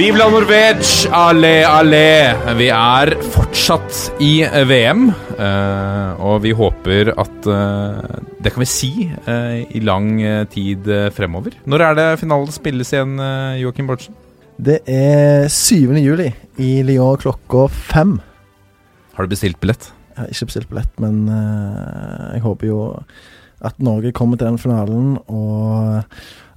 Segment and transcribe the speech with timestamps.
[0.00, 2.32] Vive la Norvège, allé, allé.
[2.56, 4.30] Vi er fortsatt i
[4.64, 10.46] VM, eh, og vi håper at eh, Det kan vi si eh, i lang eh,
[10.48, 11.58] tid eh, fremover.
[11.68, 13.20] Når er det finalen spilles igjen,
[13.60, 14.16] Joakim Bortsen?
[14.56, 15.92] Det er 7.
[16.00, 18.16] juli i Lyon klokka fem.
[19.18, 19.90] Har du bestilt billett?
[20.16, 22.80] Jeg har ikke bestilt billett, men eh, jeg håper jo
[23.60, 26.00] at Norge kommer til den finalen, og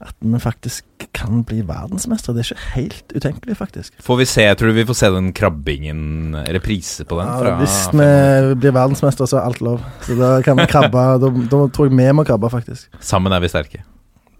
[0.04, 2.36] at vi faktisk kan bli verdensmestere.
[2.36, 3.96] Det er ikke helt utenkelig, faktisk.
[4.04, 7.32] Får vi se, Tror du vi får se den krabbingen, reprise på den?
[7.48, 8.10] Ja, hvis vi
[8.60, 9.82] blir verdensmestere, så er alt lov.
[10.06, 11.08] Så da kan vi krabbe.
[11.24, 12.88] da, da tror jeg vi må krabbe, faktisk.
[13.04, 13.84] Sammen er vi sterke.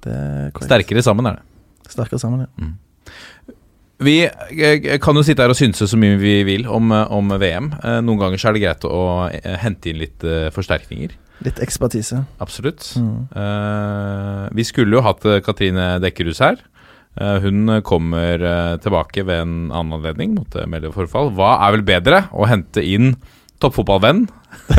[0.04, 0.64] Det er.
[0.64, 1.94] Sterkere sammen er det.
[1.94, 2.72] Sterkere sammen, ja.
[4.04, 7.30] Vi eh, kan jo sitte her og synse så mye vi vil om, eh, om
[7.40, 7.72] VM.
[7.80, 11.14] Eh, Noen ganger så er det greit å eh, hente inn litt eh, forsterkninger.
[11.44, 12.24] Litt ekspertise.
[12.44, 12.86] Absolutt.
[13.00, 13.28] Mm.
[13.36, 16.62] Uh, vi skulle jo hatt eh, Katrine Dekkerhus her.
[17.20, 21.34] Uh, hun kommer uh, tilbake ved en annen anledning, måtte melde forfall.
[21.36, 22.24] Hva er vel bedre?
[22.32, 23.18] Å hente inn
[23.64, 24.26] toppfotballvenn.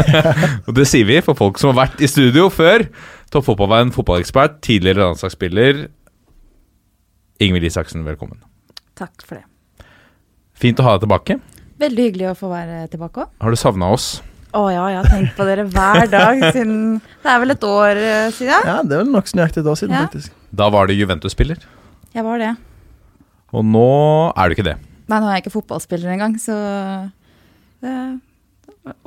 [0.67, 2.87] og det sier vi for folk som har vært i studio før.
[3.35, 5.87] Toppfotballvenn, fotballekspert, tidligere landslagsspiller.
[7.45, 8.41] Ingvild Isaksen, velkommen.
[8.99, 9.47] Takk for det.
[10.55, 11.41] Fint å ha deg tilbake.
[11.83, 13.35] Veldig hyggelig å få være tilbake òg.
[13.43, 14.15] Har du savna oss?
[14.55, 17.99] Å ja, jeg har tenkt på dere hver dag siden Det er vel et år
[17.99, 18.69] eh, siden?
[18.69, 20.05] Ja, det er vel nokså nøyaktig et år siden, Ja.
[20.07, 20.31] faktisk.
[20.55, 21.59] Da var du Juventus-spiller,
[22.15, 22.53] Jeg var det.
[23.55, 23.89] og nå
[24.37, 24.77] er du ikke det.
[25.09, 26.55] Nei, nå er jeg ikke fotballspiller engang, så
[27.83, 28.15] det er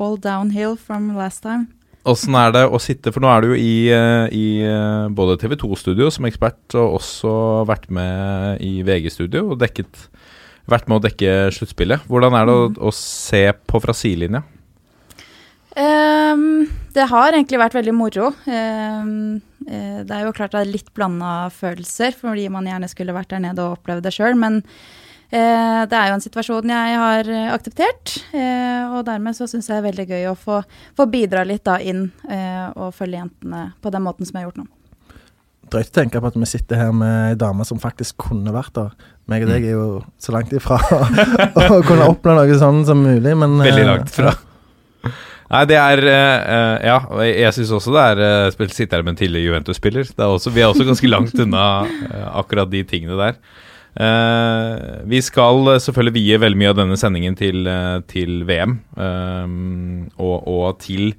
[0.01, 1.67] All downhill from last time.
[2.07, 5.35] Åssen er det å sitte For nå er du jo i, eh, i eh, både
[5.41, 7.31] TV 2-studio som ekspert, og også
[7.69, 10.07] vært med i VG-studio og dekket
[10.67, 12.07] vært med å dekke sluttspillet.
[12.09, 14.43] Hvordan er det å, å se på fra sidelinja?
[15.77, 18.31] Ehm, det har egentlig vært veldig moro.
[18.49, 23.15] Ehm, eh, det er jo klart det er litt blanda følelser, fordi man gjerne skulle
[23.15, 24.37] vært der nede og opplevd det sjøl.
[24.39, 28.15] Men uh, det er jo en situasjon jeg har eh, akseptert.
[28.31, 30.63] Uh, og dermed så syns jeg det er veldig gøy å få,
[30.97, 34.49] få bidra litt da inn uh, og følge jentene på den måten som jeg har
[34.49, 34.71] gjort nå.
[35.67, 38.71] Drøyt å tenke på at vi sitter her med ei dame som faktisk kunne vært
[38.79, 38.93] der.
[39.27, 39.87] Meg og deg er jo
[40.23, 40.79] så langt ifra
[41.75, 44.31] å kunne oppleve noe sånn som mulig, men Veldig langt fra.
[45.47, 49.21] Nei, det er eh, Ja, jeg, syns også det er uh, sitter her med en
[49.21, 50.09] tidligere Juventus-spiller.
[50.11, 53.39] Er Vi er også ganske langt unna uh, akkurat de tingene der.
[53.97, 57.63] Uh, vi skal selvfølgelig vie veldig mye av denne sendingen til,
[58.11, 58.79] til VM.
[60.17, 61.15] og, og til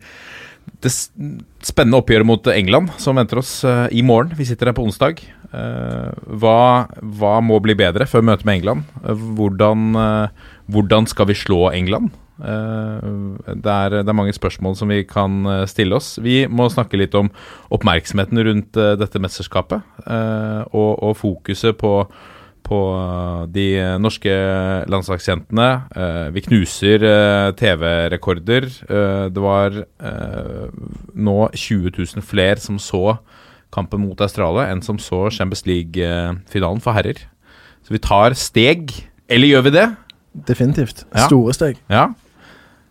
[0.84, 4.36] det spennende oppgjøret mot England som venter oss i morgen.
[4.36, 5.24] Vi sitter her på onsdag.
[5.48, 8.88] Eh, hva, hva må bli bedre før møtet med England?
[9.00, 12.16] Eh, hvordan, eh, hvordan skal vi slå England?
[12.38, 16.20] Det, er, det er mange spørsmål som vi kan stille oss.
[16.22, 17.32] Vi må snakke litt om
[17.74, 19.82] oppmerksomheten rundt dette mesterskapet.
[20.06, 22.06] og, og fokuset på,
[22.62, 22.78] på
[23.50, 23.66] de
[23.98, 24.36] norske
[24.86, 25.68] landslagsjentene.
[26.30, 27.08] Vi knuser
[27.58, 28.70] TV-rekorder.
[29.34, 29.82] Det var
[31.18, 33.18] nå 20 000 flere som så
[33.74, 37.20] kampen mot Australia, enn som så Champions League-finalen for herrer.
[37.84, 38.94] Så vi tar steg.
[39.28, 39.90] Eller gjør vi det?
[40.48, 41.04] Definitivt.
[41.12, 41.26] Ja.
[41.28, 41.78] Store steg.
[41.92, 42.08] Ja.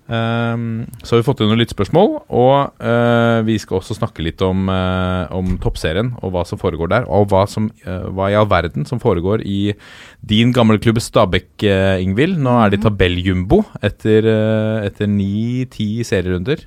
[0.07, 4.39] Um, så har vi fått inn noen lyttspørsmål, og uh, vi skal også snakke litt
[4.45, 7.09] om, uh, om toppserien og hva som foregår der.
[7.11, 9.75] Og hva, som, uh, hva i all verden som foregår i
[10.23, 12.39] din gamle klubb Stabæk, uh, Ingvild.
[12.39, 16.63] Nå er de tabelljumbo etter, uh, etter ni-ti serierunder.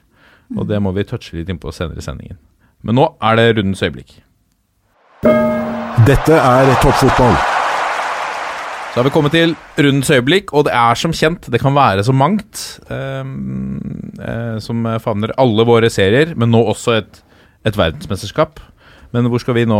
[0.58, 2.36] Og det må vi touche litt innpå senere i sendingen.
[2.86, 4.18] Men nå er det rundens øyeblikk.
[6.08, 7.34] Dette er toppfotball.
[8.90, 12.02] Så har vi kommet til rundens øyeblikk, og det er som kjent, det kan være
[12.06, 17.20] så mangt eh, eh, som favner alle våre serier, men nå også et,
[17.68, 18.58] et verdensmesterskap.
[19.14, 19.78] Men hvor skal vi nå,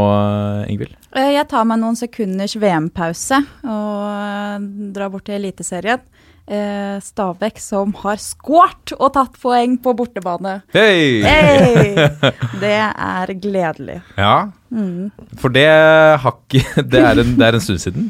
[0.70, 0.94] Ingvild?
[1.14, 4.56] Eh, Jeg tar meg noen sekunders VM-pause og eh,
[4.94, 6.02] drar bort til Eliteserien.
[6.50, 10.56] Eh, Stabæk som har skåret og tatt poeng på bortebane.
[10.74, 11.20] Hei!
[11.22, 11.92] Hey!
[12.62, 14.00] Det er gledelig.
[14.18, 15.10] Ja, Mm.
[15.34, 15.66] for det
[16.22, 18.04] har ikke det er, en, det er en stund siden.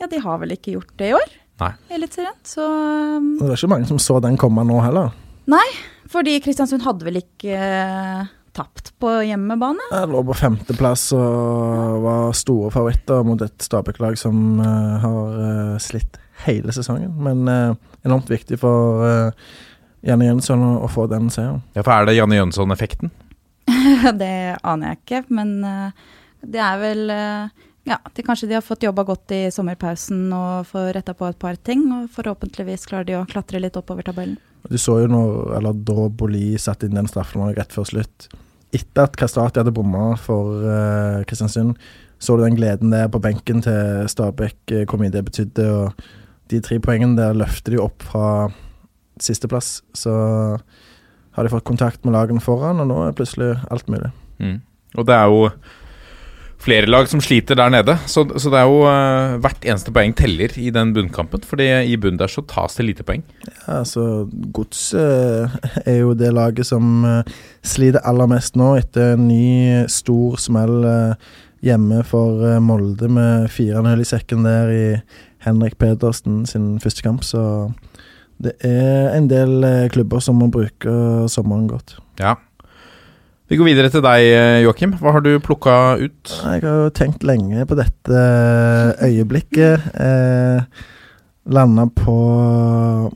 [0.00, 1.30] Ja, de har vel ikke gjort det i år,
[1.62, 1.70] Nei.
[1.96, 2.34] Eliteserien.
[2.44, 5.12] Så um, Det var ikke mange som så den komme nå heller.
[5.48, 5.64] Nei,
[6.12, 9.88] Fordi Kristiansund hadde vel ikke uh, tapt på hjemmebane?
[9.94, 15.78] Jeg lå på femteplass og var store favoritter mot et Stabæk-lag som uh, har uh,
[15.80, 17.12] slitt hele sesongen.
[17.22, 17.74] Men eh,
[18.06, 19.50] enormt viktig for uh,
[20.06, 21.62] Janne Jønsson å, å få den seieren.
[21.76, 23.12] Ja, for er det Janne Jønsson-effekten?
[24.22, 26.08] det aner jeg ikke, men eh,
[26.42, 30.68] det er vel eh, ja, de, kanskje de har fått jobba godt i sommerpausen og
[30.70, 31.84] får retta på et par ting.
[31.94, 34.38] Og forhåpentligvis klarer de å klatre litt oppover tabellen.
[34.70, 38.28] Du så jo når, eller da Boli satte inn den straffen rett før slutt.
[38.72, 41.74] Etter at Kastrati hadde bomma for uh, Kristiansund,
[42.22, 45.66] så du den gleden der på benken til Stabæk, uh, hvor mye det betydde.
[45.66, 46.06] og
[46.52, 48.26] De tre poengene der løfter de opp fra
[49.22, 49.80] sisteplass.
[49.96, 50.12] Så
[51.32, 54.12] har de fått kontakt med lagene foran, og nå er plutselig alt mulig.
[54.42, 54.58] Mm.
[54.98, 55.46] Og det er jo
[56.62, 60.12] flere lag som sliter der nede, så, så det er jo uh, hvert eneste poeng
[60.14, 61.42] teller i den bunnkampen.
[61.46, 63.24] Fordi i bunnen der så tas det lite poeng.
[63.48, 69.16] Ja, altså Godset uh, er jo det laget som uh, sliter aller mest nå, etter
[69.16, 70.78] en ny stor smell
[71.62, 74.86] hjemme for Molde med 4-0 i sekken der i
[75.44, 77.26] Henrik Pedersen sin første kamp.
[77.26, 77.42] Så
[78.42, 80.94] det er en del klubber som må bruke
[81.30, 81.96] sommeren godt.
[82.20, 82.36] Ja.
[83.50, 84.30] Vi går videre til deg,
[84.64, 84.94] Joakim.
[84.96, 86.30] Hva har du plukka ut?
[86.32, 88.22] Jeg har jo tenkt lenge på dette
[89.04, 89.90] øyeblikket.
[89.92, 90.88] Eh,
[91.52, 92.14] Landa på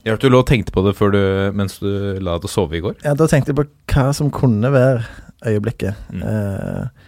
[0.03, 1.21] Jeg hørte du lå og tenkte på det før du,
[1.55, 2.97] mens du la deg sove i går.
[3.05, 5.05] Ja, da tenkte jeg på hva som kunne være
[5.47, 5.95] øyeblikket.
[6.11, 6.25] Mm.
[6.27, 7.06] Eh,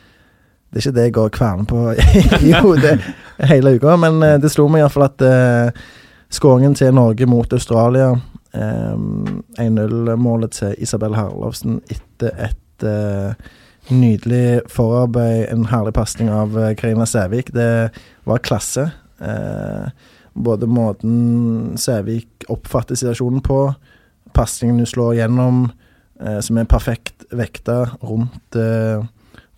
[0.69, 1.79] det er ikke det jeg går og kverner på
[2.47, 2.99] i hodet
[3.49, 5.79] hele uka, men eh, det slo meg iallfall at eh,
[6.29, 8.11] skåringen til Norge mot Australia,
[8.53, 8.99] eh,
[9.65, 13.33] 1-0-målet til Isabel Herlovsen etter et uh,
[13.89, 17.51] nydelig forarbeid, en herlig pasning av uh, Karina Sævik.
[17.55, 17.89] Det
[18.29, 18.89] var klasse.
[19.19, 19.89] Uh,
[20.33, 23.73] både måten Sævik oppfatter situasjonen på,
[24.37, 25.69] pasningen hun slår gjennom,
[26.43, 28.57] som er perfekt vekta rundt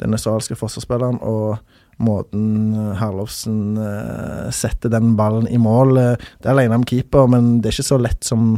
[0.02, 1.62] den australske forsvarsspilleren, og
[2.02, 3.78] måten Herlovsen
[4.50, 5.94] setter den ballen i mål.
[6.42, 8.56] det er alene om keeper, men det er ikke så lett som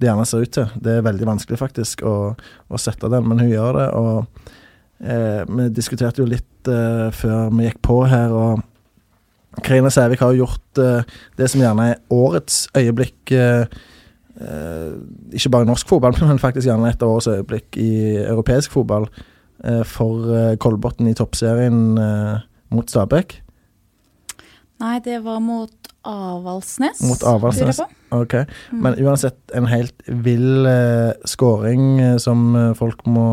[0.00, 0.68] det gjerne ser ut til.
[0.82, 3.88] Det er veldig vanskelig, faktisk, å, å sette den, men hun gjør det.
[3.98, 4.46] Og
[5.04, 8.64] eh, vi diskuterte jo litt eh, før vi gikk på her, og
[9.64, 13.20] Karina Sævik har jo gjort eh, det som gjerne er årets øyeblikk.
[13.30, 13.66] Eh,
[14.40, 14.90] eh,
[15.32, 17.92] ikke bare i norsk fotball, men faktisk gjerne et av årets øyeblikk i
[18.24, 19.06] europeisk fotball.
[19.64, 21.96] Eh, for Kolbotn i toppserien
[22.74, 23.38] mot Stabæk.
[24.82, 25.72] Nei, det var mot
[26.04, 27.00] Avaldsnes.
[27.08, 27.80] Mot Avaldsnes.
[28.12, 28.34] Ok,
[28.72, 28.82] mm.
[28.82, 33.28] Men uansett, en helt vill eh, scoring eh, som eh, folk må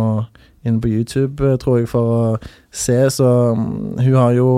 [0.67, 2.21] inn på YouTube, eh, tror jeg, for å
[2.71, 2.97] se.
[3.11, 3.27] Så
[3.57, 4.51] um, hun har jo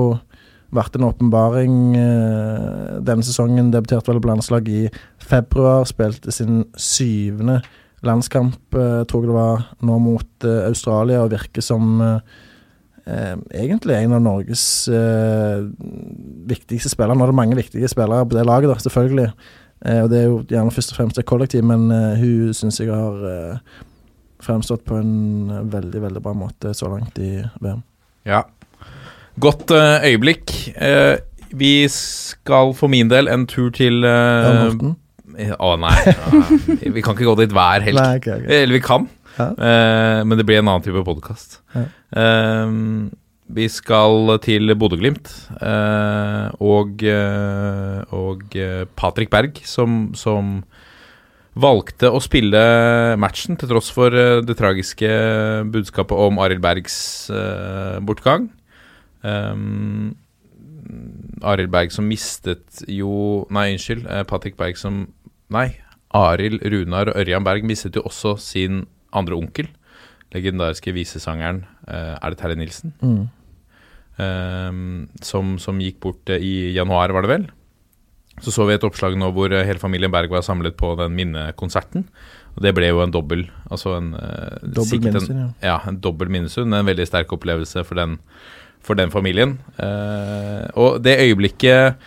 [0.74, 3.72] vært en åpenbaring eh, denne sesongen.
[3.74, 4.84] Debuterte vel på landslag i
[5.24, 5.88] februar.
[5.90, 7.62] Spilte sin syvende
[8.04, 12.02] landskamp, eh, tror jeg det var, nå mot Australia, og virker som
[13.06, 15.64] Eh, egentlig en av Norges eh,
[16.48, 17.18] viktigste spillere.
[17.20, 19.26] Nå er det mange viktige spillere på det laget, da, selvfølgelig.
[19.86, 22.80] Eh, og det er jo gjerne først og fremst et kollektiv, men eh, hun syns
[22.80, 23.82] jeg har eh,
[24.44, 27.84] fremstått på en veldig, veldig bra måte så langt i VM.
[28.30, 28.46] Ja.
[29.44, 30.54] Godt eh, øyeblikk.
[31.54, 34.96] vi skal for min del en tur til Morten?
[35.34, 35.98] Å nei,
[36.96, 38.00] vi kan ikke gå dit hver helg.
[38.00, 38.62] Nei, okay, okay.
[38.62, 39.10] Eller vi kan.
[39.34, 39.50] Ja.
[39.58, 41.60] Uh, men det blir en annen type podkast.
[41.74, 41.88] Ja.
[42.14, 43.12] Uh,
[43.54, 45.28] vi skal til Bodø-Glimt
[46.64, 47.02] og,
[48.16, 48.56] og
[48.98, 50.62] Patrick Berg, som, som,
[51.54, 52.64] valgte å spille
[53.22, 54.16] matchen til tross for
[54.48, 55.12] det tragiske
[55.76, 56.96] budskapet om Arild Bergs
[58.08, 58.48] bortgang.
[59.22, 60.16] Um,
[61.44, 64.08] Arild Berg som mistet jo Nei, unnskyld.
[64.30, 65.06] Patrick Berg som
[65.54, 65.70] Nei.
[66.14, 69.70] Arild, Runar og Ørjan Berg mistet jo også sin andre onkel,
[70.34, 72.94] legendariske visesangeren eh, Er det Terje Nilsen?
[73.02, 73.24] Mm.
[74.14, 77.48] Uh, som, som, gikk bort uh, i januar, var det vel?
[78.46, 82.06] Så så vi et oppslag nå hvor hele familien Berg var samlet på den minnekonserten.
[82.54, 84.12] Og det ble jo en dobbel altså en,
[84.62, 85.48] Dobbel minnesund, ja.
[85.66, 85.76] ja.
[85.90, 86.74] En dobbel minnesund.
[86.74, 88.20] En veldig sterk opplevelse for den,
[88.84, 89.58] for den familien.
[90.76, 92.00] og det øyeblikket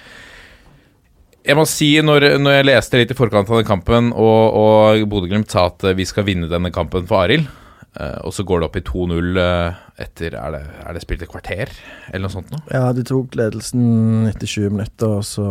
[1.47, 5.05] jeg må si, når, når, jeg leste litt i forkant av den kampen, og, og
[5.11, 7.47] Bodø-Glimt sa at vi skal vinne denne kampen for Arild,
[8.01, 11.23] uh, og så går det opp i 2-0 uh, etter er det, er det, spilt
[11.23, 11.71] et kvarter,
[12.11, 12.65] eller noe sånt noe?
[12.73, 15.49] Ja, de tok ledelsen etter 20 minutter, og så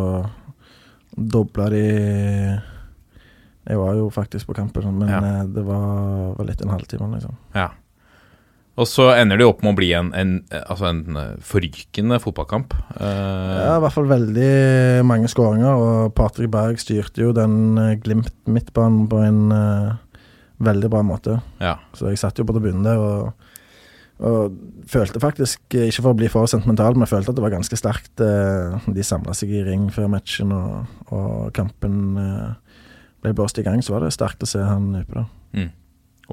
[1.16, 1.86] dobla de
[3.66, 5.22] Jeg var jo faktisk på kampen, men ja.
[5.24, 7.40] Eh, det var, var litt en halvtime, liksom.
[7.56, 7.70] Ja.
[8.76, 10.34] Og så ender det opp med å bli en, en,
[10.66, 12.76] altså en eh, forrykende fotballkamp.
[12.98, 14.50] Uh, ja, i hvert fall veldig
[15.08, 19.96] mange skåringer, og Patrick Berg styrte jo den uh, Glimt midtbanen på en uh,
[20.64, 21.40] veldig bra måte.
[21.64, 21.78] Ja.
[21.96, 23.48] Så jeg satt jo på tribunen der og,
[24.20, 24.60] og
[24.92, 27.56] følte faktisk, eh, ikke for å bli for sentimental, men jeg følte at det var
[27.56, 28.14] ganske sterkt.
[28.20, 32.78] Uh, De samla seg i ring før matchen, og, og kampen eh,
[33.24, 33.84] ble blåst i gang.
[33.84, 35.34] Så var det sterkt å se han yppe der.
[35.56, 35.74] Mm.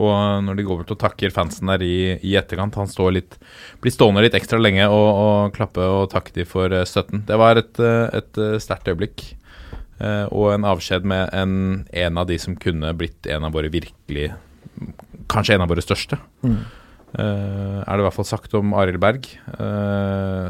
[0.00, 3.36] Og når de går bort og takker fansen der i, i etterkant Han står litt,
[3.84, 7.26] blir stående litt ekstra lenge og, og klappe og takke de for eh, støtten.
[7.28, 9.30] Det var et, eh, et eh, sterkt øyeblikk.
[10.02, 11.52] Og en avskjed med en,
[11.94, 14.32] en av de som kunne blitt en av våre virkelig
[15.30, 16.16] Kanskje en av våre største.
[16.42, 16.56] Mm.
[17.14, 19.28] Er det i hvert fall sagt om Arild Berg.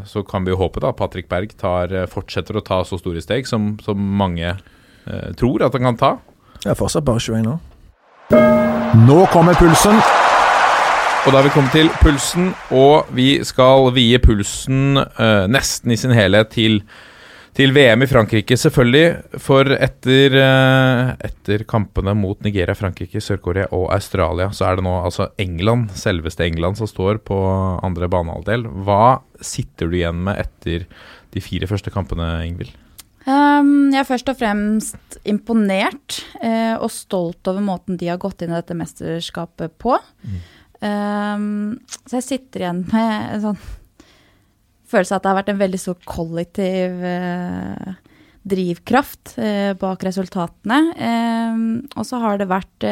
[0.09, 3.51] Så kan vi jo håpe da Patrick Berg tar, fortsetter å ta så store steg
[3.51, 4.57] som, som mange
[5.37, 6.13] tror at han kan ta.
[6.63, 8.72] Jeg er fortsatt bare 21 år.
[8.93, 9.97] Nå kommer pulsen.
[11.23, 15.97] Og da er vi kommet til pulsen, og vi skal vie pulsen uh, nesten i
[15.97, 16.83] sin helhet til,
[17.57, 19.41] til VM i Frankrike, selvfølgelig.
[19.41, 24.99] For etter, uh, etter kampene mot Nigeria, Frankrike, Sør-Korea og Australia, så er det nå
[25.07, 27.41] altså England, selveste England, som står på
[27.81, 28.69] andre banehalvdel.
[28.85, 30.85] Hva sitter du igjen med etter
[31.33, 32.77] de fire første kampene, Ingvild?
[33.23, 38.43] Um, jeg er først og fremst imponert eh, og stolt over måten de har gått
[38.43, 39.95] inn i dette mesterskapet på.
[40.83, 43.61] Um, så jeg sitter igjen med en sånn
[44.91, 47.93] følelse av at det har vært en veldig stor kollektiv eh,
[48.43, 50.81] drivkraft eh, bak resultatene.
[50.99, 51.63] Um,
[51.95, 52.89] og så har det vært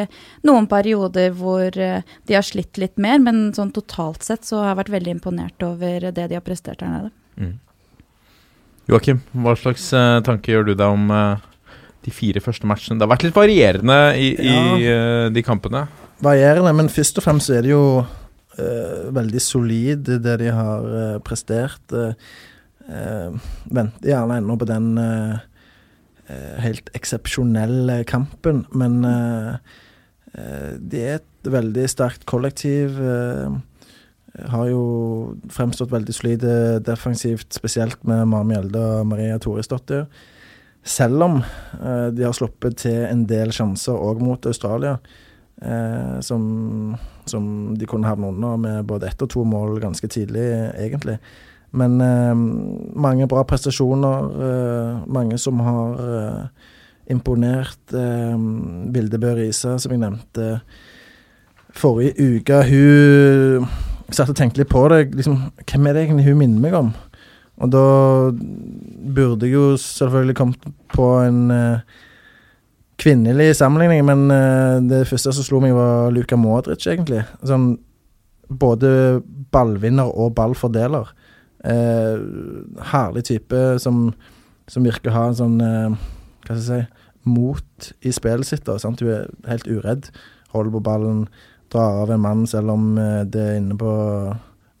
[0.47, 4.79] noen perioder hvor de har slitt litt mer, men sånn totalt sett så har jeg
[4.85, 7.11] vært veldig imponert over det de har prestert her nede.
[8.91, 11.39] Joakim, hva slags uh, tanke gjør du deg om uh,
[12.03, 12.99] de fire første matchene?
[12.99, 14.55] Det har vært litt varierende i, i
[14.91, 15.85] uh, de kampene.
[16.21, 17.85] Varierende, men først og fremst er det jo
[18.59, 21.81] eh, veldig solid, det de har eh, prestert.
[21.89, 23.33] Uh,
[23.73, 25.39] venter gjerne ennå på den eh,
[26.27, 29.49] eh, helt eksepsjonelle kampen, men eh,
[30.35, 33.01] eh, de er et veldig sterkt kollektiv.
[33.01, 33.49] eh,
[34.39, 34.83] har jo
[35.51, 36.53] fremstått veldig solide
[36.85, 40.05] defensivt, spesielt med Mari Mjelde og Maria Toresdottir.
[40.83, 44.95] Selv om eh, de har sluppet til en del sjanser òg mot Australia,
[45.61, 46.95] eh, som,
[47.29, 50.47] som de kunne havne under med både ett og to mål ganske tidlig,
[50.79, 51.19] egentlig.
[51.77, 52.33] Men eh,
[52.95, 54.31] mange bra prestasjoner.
[54.47, 56.41] eh, mange som har eh,
[57.13, 57.93] imponert.
[57.93, 58.39] Eh,
[58.95, 60.49] Vilde Bø Riise, som jeg nevnte
[61.71, 65.03] forrige uke, hun satt og tenkte litt på det.
[65.17, 66.91] Liksom, hvem er det egentlig hun minner meg om?
[67.61, 67.85] Og da
[69.15, 71.83] burde jeg jo selvfølgelig kommet på en uh,
[73.01, 77.23] kvinnelig sammenligning, men uh, det første som slo meg, var Luka Modric, egentlig.
[77.45, 77.75] Sånn
[78.51, 79.21] både
[79.53, 81.13] ballvinner og ballfordeler.
[81.61, 82.17] Uh,
[82.89, 84.07] herlig type som,
[84.71, 86.79] som virker å ha en sånn Hva skal jeg si
[87.23, 88.65] mot i spillet sitt.
[88.65, 89.01] da, sant?
[89.01, 90.09] Hun er helt uredd.
[90.55, 91.25] Holder på ballen,
[91.71, 93.91] drar av en mann selv om eh, det er inne på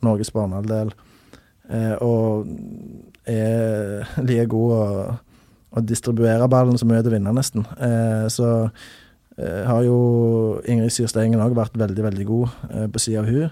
[0.05, 0.93] Norges barnehalvdel,
[1.71, 2.49] Eh, og
[3.31, 5.13] er like god å,
[5.71, 7.63] å distribuere ballen som er til å vinne, nesten.
[7.79, 8.49] Eh, så
[9.39, 9.95] har jo
[10.67, 12.57] Ingrid Syrstengen òg vært veldig, veldig god
[12.91, 13.47] på sida av hun.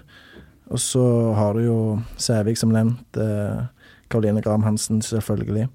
[0.68, 1.06] Og så
[1.38, 1.78] har du jo
[2.20, 3.16] Sævik, som nevnt.
[4.10, 5.70] Karoline Graham Hansen, selvfølgelig.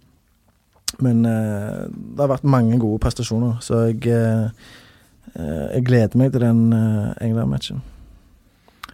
[1.04, 4.50] Men eh, det har vært mange gode prestasjoner, så jeg, eh,
[5.34, 7.82] jeg gleder meg til den eh, England-matchen.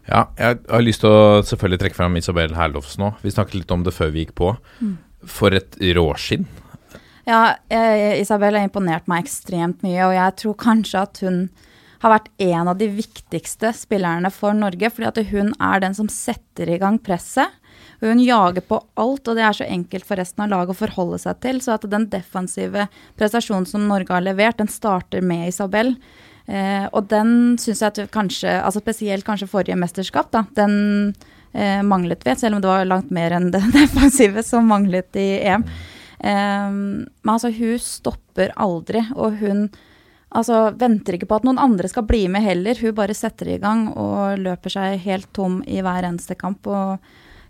[0.07, 3.13] Ja, jeg har lyst til å selvfølgelig trekke fram Isabel Herlofs nå.
[3.21, 4.55] Vi snakket litt om det før vi gikk på.
[5.29, 6.47] For et råskinn.
[7.27, 11.43] Ja, eh, Isabel har imponert meg ekstremt mye, og jeg tror kanskje at hun
[12.01, 16.09] har vært en av de viktigste spillerne for Norge, fordi at hun er den som
[16.09, 17.53] setter i gang presset.
[18.01, 21.19] Hun jager på alt, og det er så enkelt for resten av laget å forholde
[21.21, 21.61] seg til.
[21.61, 22.87] Så at den defensive
[23.19, 25.93] prestasjonen som Norge har levert, den starter med Isabel.
[26.45, 31.13] Eh, og den syns jeg at kanskje, altså spesielt kanskje forrige mesterskap, da, den
[31.53, 35.29] eh, manglet vi, selv om det var langt mer enn det defensive som manglet i
[35.51, 35.65] EM.
[36.19, 39.65] Eh, men altså, hun stopper aldri, og hun
[40.29, 42.79] altså, venter ikke på at noen andre skal bli med heller.
[42.81, 46.67] Hun bare setter i gang og løper seg helt tom i hver eneste kamp.
[46.67, 46.97] og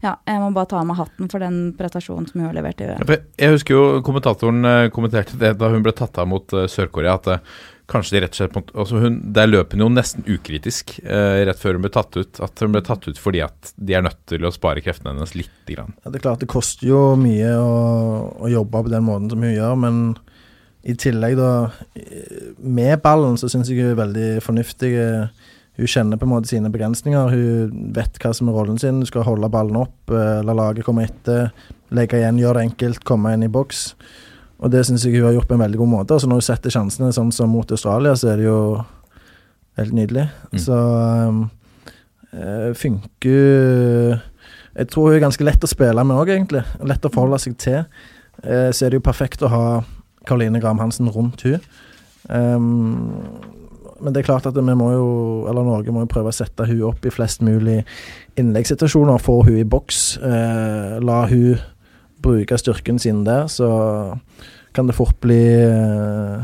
[0.02, 2.80] ja, jeg må bare ta av meg hatten for den prestasjonen som hun har levert
[2.82, 6.56] i Ja, Jeg husker jo kommentatoren eh, kommenterte det da hun ble tatt av mot
[6.58, 7.60] eh, Sør-Korea, at eh,
[7.92, 11.60] kanskje de rett og slett altså hun, Der løp hun jo nesten ukritisk eh, rett
[11.60, 12.42] før hun ble tatt ut.
[12.44, 15.36] At hun ble tatt ut fordi at de er nødt til å spare kreftene hennes
[15.38, 15.54] litt.
[15.72, 15.94] grann.
[16.04, 17.72] Ja, det er klart det koster jo mye å,
[18.44, 20.02] å jobbe på den måten som hun gjør, men
[20.82, 21.70] i tillegg da
[22.58, 24.94] Med ballen så syns jeg hun er veldig fornuftig.
[25.78, 27.32] Hun kjenner på en måte sine begrensninger.
[27.32, 29.00] Hun vet hva som er rollen sin.
[29.02, 31.52] Hun skal holde ballen opp, eh, la laget komme etter,
[31.96, 33.94] legge igjen, gjøre det enkelt, komme inn i boks.
[34.62, 36.16] Og det syns jeg hun har gjort på en veldig god måte.
[36.16, 38.60] Altså Når hun setter sjansene sånn som mot Australia, så er det jo
[39.80, 40.28] Helt nydelig.
[40.52, 40.60] Mm.
[40.60, 40.78] Så
[41.30, 41.50] um,
[42.34, 44.20] eh, funker
[44.76, 46.64] Jeg tror hun er ganske lett å spille med òg, egentlig.
[46.88, 47.86] Lett å forholde seg til.
[48.42, 49.64] Uh, så er det jo perfekt å ha
[50.28, 51.60] Karoline Graham Hansen rundt hun.
[52.28, 53.10] Um,
[54.02, 55.10] men det er klart at vi må jo,
[55.50, 57.82] eller Norge må jo prøve å sette hun opp i flest mulig
[58.40, 59.22] innleggssituasjoner.
[59.22, 60.02] Få hun i boks.
[60.24, 61.60] Uh, la hun
[62.22, 63.68] bruke styrken sin der, så
[64.74, 66.44] kan det fort bli eh,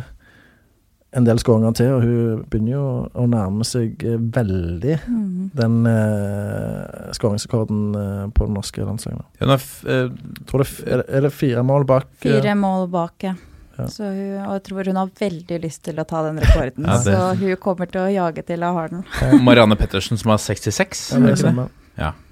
[1.18, 1.94] en del skåringer til.
[1.96, 5.50] Og hun begynner jo å nærme seg eh, veldig Mm.
[5.56, 9.24] den eh, skåringsrekorden eh, på det norske landslaget.
[9.40, 10.10] Hun er f eh,
[10.50, 12.10] Tror det, f- er, det, er det fire mål bak?
[12.22, 13.36] Fire mål bak, ja.
[13.78, 13.86] Ja.
[13.94, 16.86] Så hun, og jeg tror hun har veldig lyst til å ta den rekorden.
[16.90, 19.04] Ja, Så hun kommer til å jage til hun har den.
[19.46, 21.12] Marianne Pettersen som har 66.
[21.14, 21.44] Ja, det er ikke det?
[21.46, 22.24] stemmer.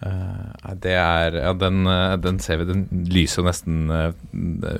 [0.00, 2.68] Nei, det er Ja, den, eh, den ser vi.
[2.70, 4.12] Den lyser nesten eh,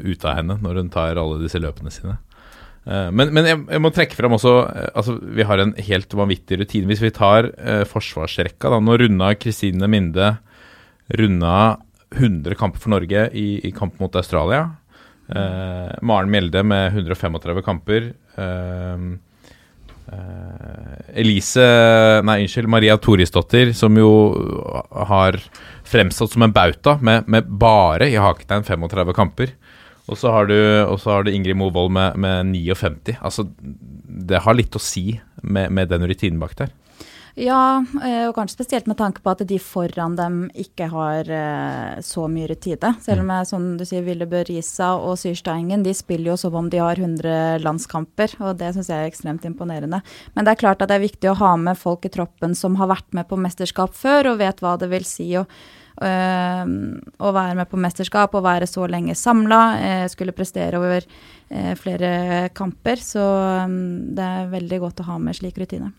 [0.00, 2.19] ut av henne når hun tar alle disse løpene sine.
[2.91, 4.53] Men men jeg, jeg må trekke fram også
[4.97, 6.89] Altså, vi har en helt vanvittig rutine.
[6.89, 7.50] Hvis vi tar
[7.87, 8.79] forsvarsrekka, da.
[8.81, 10.31] Nå runda Kristine Minde
[11.12, 11.77] runda
[12.17, 14.65] 100 kamper for Norge i, i kamp mot Australia.
[15.29, 18.09] Maren Mjelde med 135 kamper.
[18.41, 19.05] Eh,
[21.14, 21.64] Elise
[22.26, 22.71] Nei, unnskyld.
[22.71, 24.11] Maria Torisdottir, som jo
[24.90, 25.38] har
[25.87, 29.55] fremstått som en bauta med, med bare i haketegn 35 kamper.
[30.11, 30.50] Og så har
[31.14, 33.17] har du Ingrid Movold med, med 59.
[33.21, 33.47] Altså,
[34.31, 36.73] det har litt å si med, med den rutinen bak der.
[37.38, 42.00] Ja, eh, og kanskje spesielt med tanke på at de foran dem ikke har eh,
[42.02, 42.92] så mye rutine.
[43.04, 46.70] Selv om jeg, som du sier, Ville Risa og Syrsteingen de spiller jo som om
[46.70, 50.02] de har 100 landskamper, og det syns jeg er ekstremt imponerende.
[50.34, 52.78] Men det er klart at det er viktig å ha med folk i troppen som
[52.80, 55.46] har vært med på mesterskap før, og vet hva det vil si å,
[56.02, 56.64] øh,
[57.20, 61.06] være med på mesterskap og være så lenge samla, eh, skulle prestere over
[61.50, 62.99] eh, flere kamper.
[62.99, 63.80] Så øh,
[64.18, 65.92] det er veldig godt å ha med slik rutine.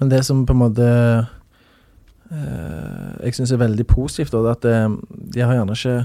[0.00, 0.86] Men det som på en måte
[2.32, 4.96] eh, jeg syns er veldig positivt, da, det er at eh,
[5.34, 5.96] de har gjerne ikke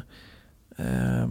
[0.79, 1.27] eh,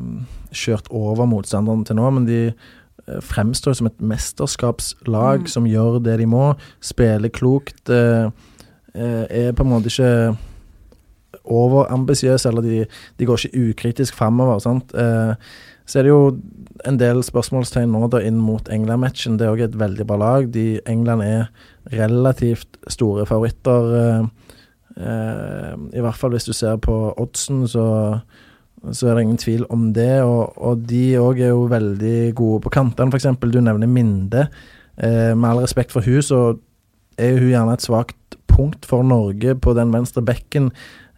[0.52, 5.46] kjørt over motstanderen til nå, men de eh, fremstår som et mesterskapslag Mm.
[5.46, 8.30] som gjør det de må, spiller klokt, eh,
[8.94, 10.37] eh, er på en måte ikke
[11.44, 12.87] overambisiøse, eller de,
[13.18, 14.58] de går ikke ukritisk framover.
[14.58, 14.92] sant?
[14.94, 15.34] Eh,
[15.87, 16.38] så er det jo
[16.88, 19.38] en del spørsmålstegn nå da inn mot England-matchen.
[19.38, 20.48] Det er òg et veldig bra lag.
[20.52, 21.48] De, England er
[21.92, 23.90] relativt store favoritter.
[24.00, 24.54] eh,
[24.96, 28.20] eh, I hvert fall hvis du ser på oddsen, så,
[28.90, 30.22] så er det ingen tvil om det.
[30.22, 33.30] Og, og de òg er jo veldig gode på kantene, f.eks.
[33.40, 34.48] Du nevner Minde.
[34.96, 36.42] Eh, med all respekt for hun, så
[37.18, 40.70] er hun gjerne et svakt punkt for Norge på den venstre bekken.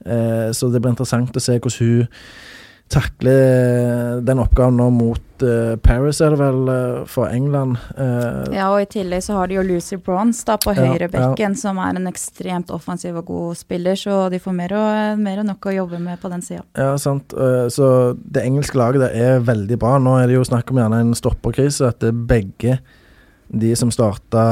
[0.07, 2.09] Eh, så det blir interessant å se hvordan hun
[2.93, 7.79] takler den oppgaven nå mot uh, Paris, er det vel, uh, for England.
[7.97, 11.57] Uh, Ja, og i tillegg så har de jo Lucy Bronze da på Ja, høyrebekken,
[11.59, 15.49] som er en ekstremt offensiv og god spiller, så de får mer og, mer og
[15.51, 16.63] nok å jobbe med på den sida.
[16.79, 17.33] Ja, sant.
[17.35, 17.89] Eh, Så
[18.23, 19.97] det engelske laget der er veldig bra.
[19.99, 21.89] Nå er det jo snakk om gjerne en stopperkrise.
[21.89, 22.79] At det er begge
[23.53, 24.43] de som starta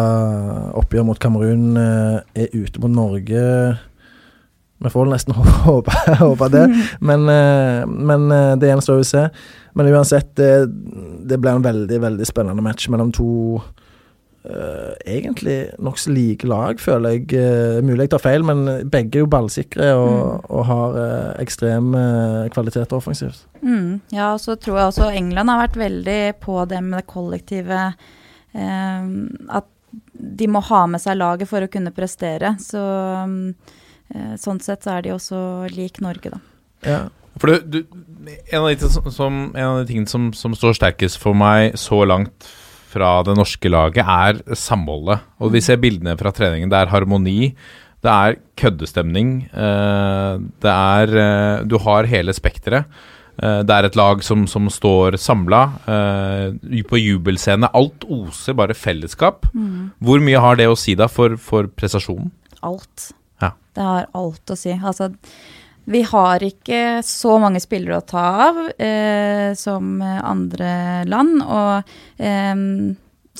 [0.76, 3.78] oppgjør mot Kamerun, eh, er ute mot Norge.
[4.80, 5.34] Vi får nesten
[5.66, 6.64] håpe, håpe det,
[7.08, 9.26] men, eh, men eh, det gjenstår å se.
[9.78, 10.66] Men uansett, det,
[11.28, 13.60] det ble en veldig, veldig spennende match mellom to
[14.40, 17.26] Uh, egentlig nokså like lag, føler jeg.
[17.36, 21.90] Uh, mulig jeg tar feil, men begge er jo ballsikre og, og har uh, ekstrem
[21.92, 23.42] uh, kvalitet offensivt.
[23.60, 27.04] Mm, ja, og så tror jeg også England har vært veldig på det med det
[27.12, 27.82] kollektive
[28.56, 29.68] At
[30.12, 32.54] de må ha med seg laget for å kunne prestere.
[32.62, 33.79] Så mm, eh,
[34.40, 35.40] sånn sett så er de også
[35.74, 36.40] lik Norge, da.
[36.86, 37.00] Ja.
[37.40, 37.98] For du, du,
[38.50, 41.76] en, av de, som- som, en av de tingene som, som står sterkest for meg
[41.78, 42.48] så langt
[42.90, 45.20] fra det norske laget, er samholdet.
[45.38, 46.68] Og vi ser bildene fra treningen.
[46.72, 47.54] Det er harmoni.
[48.02, 49.44] Det er køddestemning.
[49.52, 52.84] eh, det er eh, Du har hele spekteret.
[53.40, 55.60] Eh, det er et lag som, som står samla.
[55.86, 57.70] på jubelscene.
[57.72, 59.46] Alt oser bare fellesskap.
[60.02, 62.32] Hvor mye har det å si da for, for prestasjonen?
[62.66, 63.12] Alt.
[63.76, 64.72] Det har alt å si.
[64.74, 65.10] Altså,
[65.90, 70.72] vi har ikke så mange spillere å ta av eh, som andre
[71.08, 72.54] land, og eh,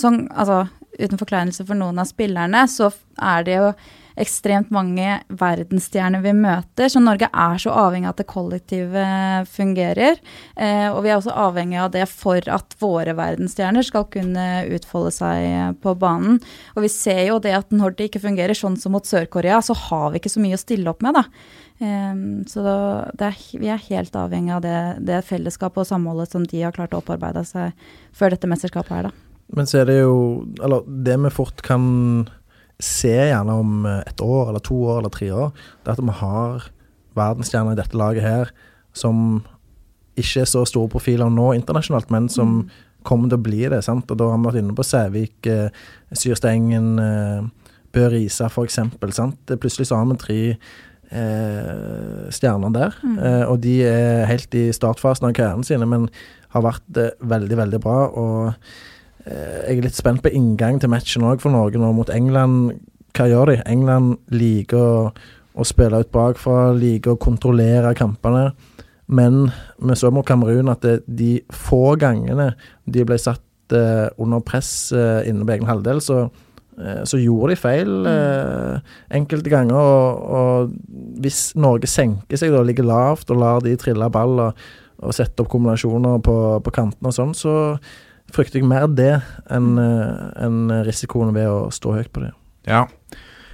[0.00, 0.64] sånn, altså,
[1.00, 2.90] uten forkleinelse for noen av spillerne, så
[3.20, 3.72] er det jo
[4.20, 9.04] ekstremt mange verdensstjerner vi møter, så Norge er så avhengig av at det kollektive
[9.50, 10.20] fungerer.
[10.56, 15.14] Eh, og vi er også avhengig av det for at våre verdensstjerner skal kunne utfolde
[15.16, 16.38] seg på banen.
[16.76, 19.76] Og vi ser jo det at når det ikke fungerer, sånn som mot Sør-Korea, så
[19.88, 21.24] har vi ikke så mye å stille opp med, da.
[21.80, 26.44] Em, så da- er, vi er helt avhengig av det, det fellesskapet og samholdet som
[26.44, 27.72] de har klart å opparbeide seg
[28.12, 29.16] før dette mesterskapet her, da.
[29.56, 32.28] Men så er det jo Eller det vi fort kan
[32.84, 36.18] se gjerne om eh, et år eller to år eller tre år, det at vi
[36.20, 36.68] har
[37.18, 38.52] verdensstjerner i dette laget her
[38.96, 39.40] som
[40.20, 42.64] ikke er så store profiler nå internasjonalt, men som
[43.06, 43.80] kommer til å bli det.
[43.86, 44.10] sant?
[44.10, 45.70] Og da har vi vært inne på Sævik, eh,
[46.12, 47.48] Syrstengen, eh,
[47.92, 48.78] Bø Risa f.eks.
[49.00, 50.40] Plutselig så har vi tre
[51.10, 56.08] eh, stjerner der, eh, og de er helt i startfasen av karrieren sine, men
[56.54, 57.98] har vært eh, veldig, veldig bra.
[58.08, 58.52] og
[59.26, 62.78] Jeg er litt spent på inngang til matchen òg for Norge nå mot England.
[63.16, 63.60] Hva gjør de?
[63.68, 65.10] England liker å,
[65.54, 68.50] å spille ut bakfra, liker å kontrollere kampene.
[69.10, 69.48] Men
[69.82, 72.52] vi så mot Kamerun at det, de få gangene
[72.86, 76.20] de ble satt eh, under press eh, inne på egen halvdel, så,
[76.78, 79.80] eh, så gjorde de feil eh, enkelte ganger.
[79.80, 84.62] Og, og hvis Norge senker seg og ligger lavt og lar de trille ball og,
[85.00, 87.56] og sette opp kombinasjoner på, på kantene og sånn, så
[88.34, 89.14] frykter jeg mer det
[89.50, 92.32] enn en risikoen ved å stå høyt på det.
[92.68, 92.86] Ja.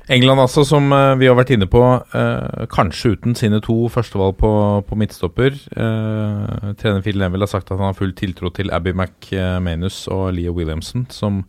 [0.08, 1.80] England altså, som eh, vi har vært inne på,
[2.14, 4.50] eh, kanskje uten sine to førstevalg på,
[4.86, 5.56] på midtstopper.
[5.74, 10.30] Eh, trener Phil Neville har sagt at han har full tiltro til Abby McManus og
[10.36, 11.42] Leo Williamson, som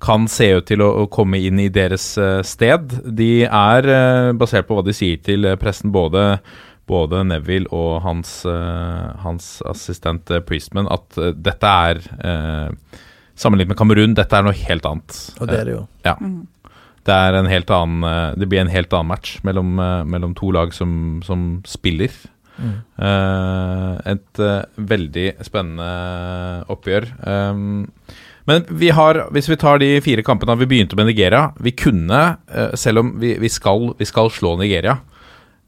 [0.00, 2.96] kan se ut til å, å komme inn i deres eh, sted.
[3.04, 6.40] De er, eh, basert på hva de sier til eh, pressen, både,
[6.90, 12.98] både Neville og hans, eh, hans assistent eh, Priestman, at eh, dette er eh,
[13.40, 15.14] Sammenlignet med Kamerun, dette er noe helt annet.
[15.40, 15.84] Og det er det jo.
[16.04, 16.12] Ja.
[17.08, 19.80] Det, er en helt annen, det blir en helt annen match mellom,
[20.12, 22.12] mellom to lag som, som spiller.
[22.60, 22.74] Mm.
[23.00, 25.88] Uh, et uh, veldig spennende
[26.68, 27.08] oppgjør.
[27.24, 27.88] Um,
[28.48, 32.20] men vi har, hvis vi tar de fire kampene vi begynte med Nigeria Vi kunne,
[32.50, 34.98] uh, selv om vi, vi, skal, vi skal slå Nigeria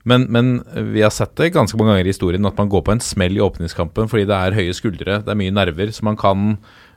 [0.09, 0.53] men, men
[0.93, 3.37] vi har sett det ganske mange ganger i historien at man går på en smell
[3.39, 6.57] i åpningskampen fordi det er høye skuldre, det er mye nerver, så man kan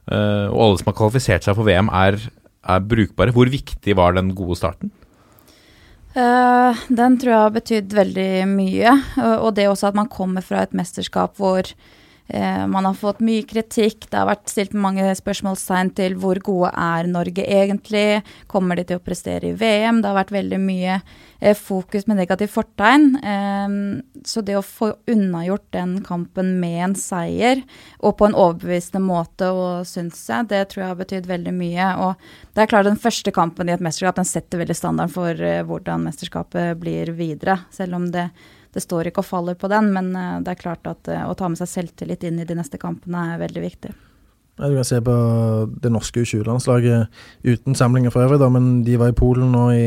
[0.10, 2.18] eh, Og alle som har kvalifisert seg for VM, er,
[2.66, 3.34] er brukbare.
[3.36, 4.94] Hvor viktig var den gode starten?
[6.16, 8.96] Eh, den tror jeg har betydd veldig mye.
[9.44, 11.70] Og det også at man kommer fra et mesterskap hvor
[12.28, 14.08] man har fått mye kritikk.
[14.10, 18.24] Det har vært stilt mange spørsmålstegn til hvor gode er Norge egentlig?
[18.50, 20.02] Kommer de til å prestere i VM?
[20.02, 23.06] Det har vært veldig mye eh, fokus med negativt fortegn.
[23.22, 23.78] Eh,
[24.26, 27.62] så det å få unnagjort den kampen med en seier,
[28.02, 31.92] og på en overbevisende måte, og syns jeg, det tror jeg har betydd veldig mye.
[32.08, 35.38] Og det er klart den første kampen i et mesterskap den setter veldig standard for
[35.38, 37.62] eh, hvordan mesterskapet blir videre.
[37.76, 38.30] Selv om det,
[38.76, 41.36] det står ikke og faller på den, men eh, det er klart at eh, å
[41.38, 43.94] ta med seg selvtillit inn i de neste kampene er veldig viktig.
[44.56, 45.16] Ja, Du kan se på
[45.84, 47.08] det norske U20-landslaget
[47.44, 49.86] uten samlinger for øvrig, da, men de var i Polen nå i,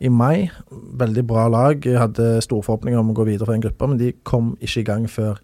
[0.00, 0.50] i mai.
[0.70, 1.84] Veldig bra lag.
[1.84, 4.82] Jeg hadde store forhåpninger om å gå videre for en gruppe, men de kom ikke
[4.82, 5.40] i gang før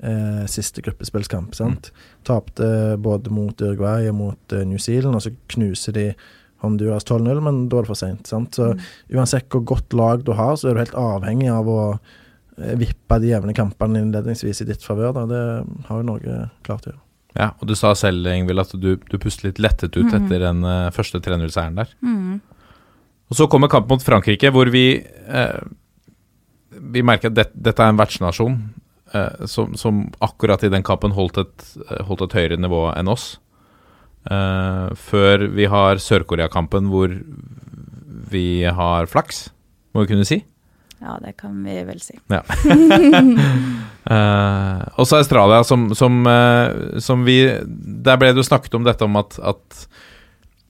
[0.00, 1.54] eh, siste gruppespillskamp.
[1.56, 1.92] sant?
[2.24, 6.06] Tapte både mot Uruguay og mot eh, New Zealand, og så knuser de
[6.64, 8.30] Honduras 12-0, men da er det for seint.
[8.30, 8.72] Så
[9.14, 13.20] uansett hvor godt lag du har, så er du helt avhengig av å eh, vippe
[13.22, 15.22] de jevne kampene innledningsvis i ditt favør.
[15.30, 15.44] Det
[15.90, 17.04] har jo Norge klart å gjøre.
[17.38, 20.64] Ja, og du sa selv, Ingvild, at du, du pustet litt lettet ut etter den
[20.66, 21.92] uh, første 3-0-seieren der.
[22.02, 22.40] Mm.
[23.28, 25.58] Og så kommer kampen mot Frankrike, hvor vi eh,
[26.94, 28.54] Vi merker at det, dette er en vertsnasjon
[29.12, 31.66] eh, som, som akkurat i den kampen holdt et,
[32.08, 33.34] holdt et høyere nivå enn oss.
[34.28, 37.12] Eh, før vi har Sør-Korea-kampen, hvor
[38.28, 39.48] vi har flaks,
[39.94, 40.42] må vi kunne si.
[40.98, 42.16] Ja, det kan vi vel si.
[42.26, 42.42] Ja.
[44.10, 49.06] uh, også Australia, som, som, uh, som vi Der ble det jo snakket om dette
[49.06, 49.86] om at, at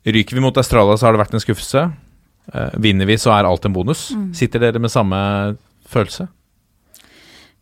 [0.05, 1.87] ryker vi mot Australia, så har det vært en skuffelse.
[2.55, 4.09] Eh, vinner vi, så er alt en bonus.
[4.37, 5.19] Sitter dere med samme
[5.89, 6.29] følelse?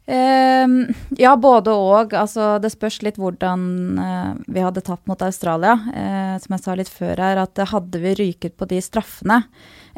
[0.07, 0.87] Ehm,
[1.19, 2.15] ja, både og.
[2.15, 5.75] Altså, det spørs litt hvordan eh, vi hadde tapt mot Australia.
[5.91, 9.41] Eh, som jeg sa litt før her, at hadde vi ryket på de straffene,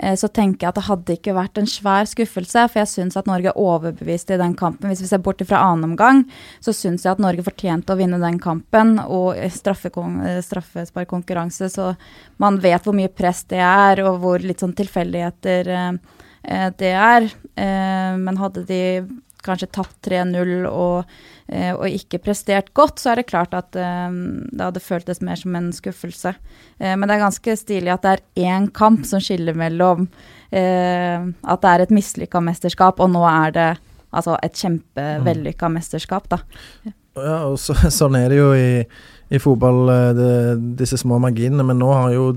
[0.01, 2.65] eh, så tenker jeg at det hadde ikke vært en svær skuffelse.
[2.71, 4.89] For jeg syns at Norge overbeviste i den kampen.
[4.89, 6.25] Hvis vi ser bort fra annen omgang,
[6.65, 8.97] så syns jeg at Norge fortjente å vinne den kampen.
[9.05, 11.93] Og straffesparkkonkurranse, så
[12.41, 15.69] man vet hvor mye press det er, og hvor litt sånn tilfeldigheter
[16.81, 17.29] det er.
[17.59, 18.81] Men hadde de
[19.49, 21.09] kanskje tapt 3-0 og,
[21.49, 24.09] eh, og ikke prestert godt, så er det klart at eh,
[24.53, 26.35] det hadde føltes mer som en skuffelse.
[26.79, 30.07] Eh, men det er ganske stilig at det er én kamp som skiller mellom
[30.53, 33.71] eh, at det er et mislykka mesterskap, og nå er det
[34.09, 36.43] altså et kjempevellykka mesterskap, da.
[37.19, 38.85] Ja, og så, sånn er det jo i,
[39.29, 40.31] i fotball, det,
[40.79, 41.67] disse små marginene.
[41.67, 42.31] Men nå har jo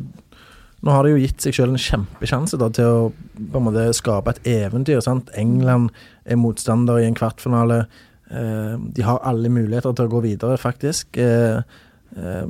[0.82, 3.84] nå har det jo gitt seg selv en kjempesjanse da, til å på en måte
[3.94, 5.02] skape et eventyr.
[5.06, 5.30] sant?
[5.38, 5.92] England
[6.26, 7.86] er motstander i en kvartfinale.
[8.32, 11.18] Eh, de har alle muligheter til å gå videre, faktisk.
[11.20, 11.62] Eh,
[12.16, 12.46] eh,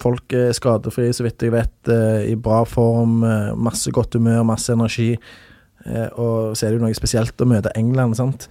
[0.00, 1.92] folk er skadefrie, så vidt jeg vet,
[2.28, 3.20] i bra form,
[3.56, 5.14] masse godt humør, masse energi.
[5.84, 8.46] Og så er det jo noe spesielt å møte England, sant.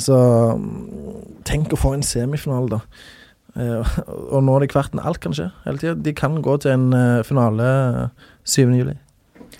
[0.00, 0.16] Så
[0.56, 2.80] mm, tenk å få en semifinale, da.
[4.34, 5.02] Og nå er det kvarten.
[5.02, 5.96] Alt kan skje hele tida.
[5.98, 7.68] De kan gå til en finale
[8.04, 8.72] eh, 7.
[8.78, 8.96] juli.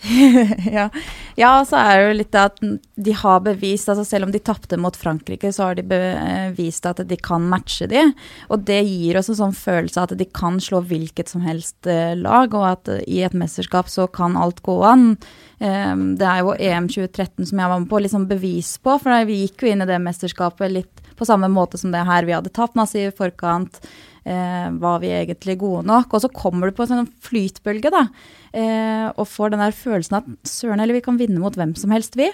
[0.73, 0.89] ja.
[1.35, 4.79] ja, så er det jo litt at de har bevist altså Selv om de tapte
[4.79, 8.05] mot Frankrike, så har de bevist at de kan matche de.
[8.49, 12.15] Og det gir oss en sånn følelse at de kan slå hvilket som helst eh,
[12.19, 15.11] lag, og at eh, i et mesterskap så kan alt gå an.
[15.59, 19.29] Eh, det er jo EM 2013 som jeg var med på, liksom bevis på, for
[19.29, 22.27] vi gikk jo inn i det mesterskapet litt på samme måte som det her.
[22.27, 23.81] Vi hadde tapt masse i forkant.
[24.25, 26.15] Eh, var vi egentlig gode nok?
[26.15, 28.07] Og så kommer du på en sånn flytbølge, da.
[28.53, 31.95] Eh, og får den der følelsen at søren heller, vi kan vinne mot hvem som
[31.95, 32.31] helst, vi.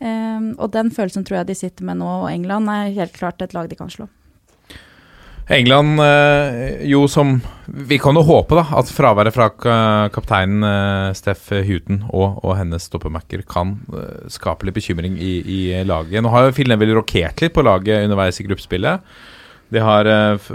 [0.00, 3.42] Eh, og den følelsen tror jeg de sitter med nå, og England er helt klart
[3.44, 4.08] et lag de kan slå.
[5.46, 9.46] England eh, jo som Vi kan jo håpe da at fraværet fra
[10.10, 15.60] kapteinen eh, Steff Huten og, og hennes stoppemakker kan eh, skape litt bekymring i, i
[15.86, 16.18] laget.
[16.22, 19.06] Nå har jo Phil Neville rokert litt på laget underveis i gruppespillet.
[19.72, 20.50] Det har eh,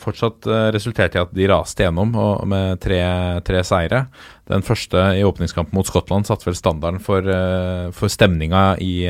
[0.00, 2.14] fortsatt eh, resultert i at de raste gjennom
[2.48, 3.00] med tre,
[3.44, 4.06] tre seire.
[4.48, 9.04] Den første i åpningskampen mot Skottland satte vel standarden for, eh, for stemninga i,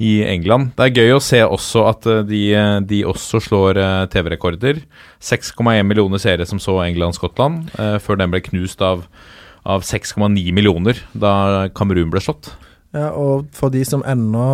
[0.00, 0.74] i England.
[0.76, 2.44] Det er gøy å se også at de,
[2.84, 3.80] de også slår
[4.12, 4.82] TV-rekorder.
[5.24, 7.72] 6,1 millioner seere som så England-Skottland,
[8.04, 9.06] før den ble knust av,
[9.64, 12.52] av 6,9 millioner da Kamerun ble slått.
[12.96, 14.46] Ja, og for de som ennå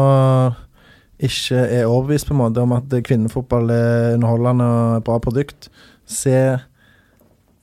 [1.17, 5.71] ikke er overbevist på en måte om at kvinnefotball er underholdende og bra produkt,
[6.07, 6.59] se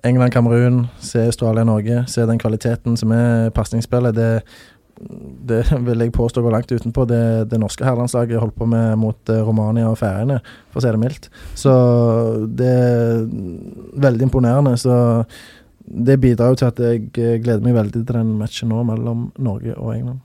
[0.04, 4.16] England-Kamerun, se Australia-Norge, se den kvaliteten som er pasningsspillet.
[4.16, 4.42] Det,
[5.48, 9.32] det vil jeg påstå går langt utenpå det, det norske herrelandslaget holdt på med mot
[9.32, 11.30] eh, Romania og Færøyene, for å si det mildt.
[11.56, 11.74] Så
[12.48, 13.24] det er
[14.08, 14.76] veldig imponerende.
[14.82, 14.98] Så
[15.84, 19.30] det bidrar jo til at jeg eh, gleder meg veldig til den matchen nå mellom
[19.40, 20.22] Norge og England.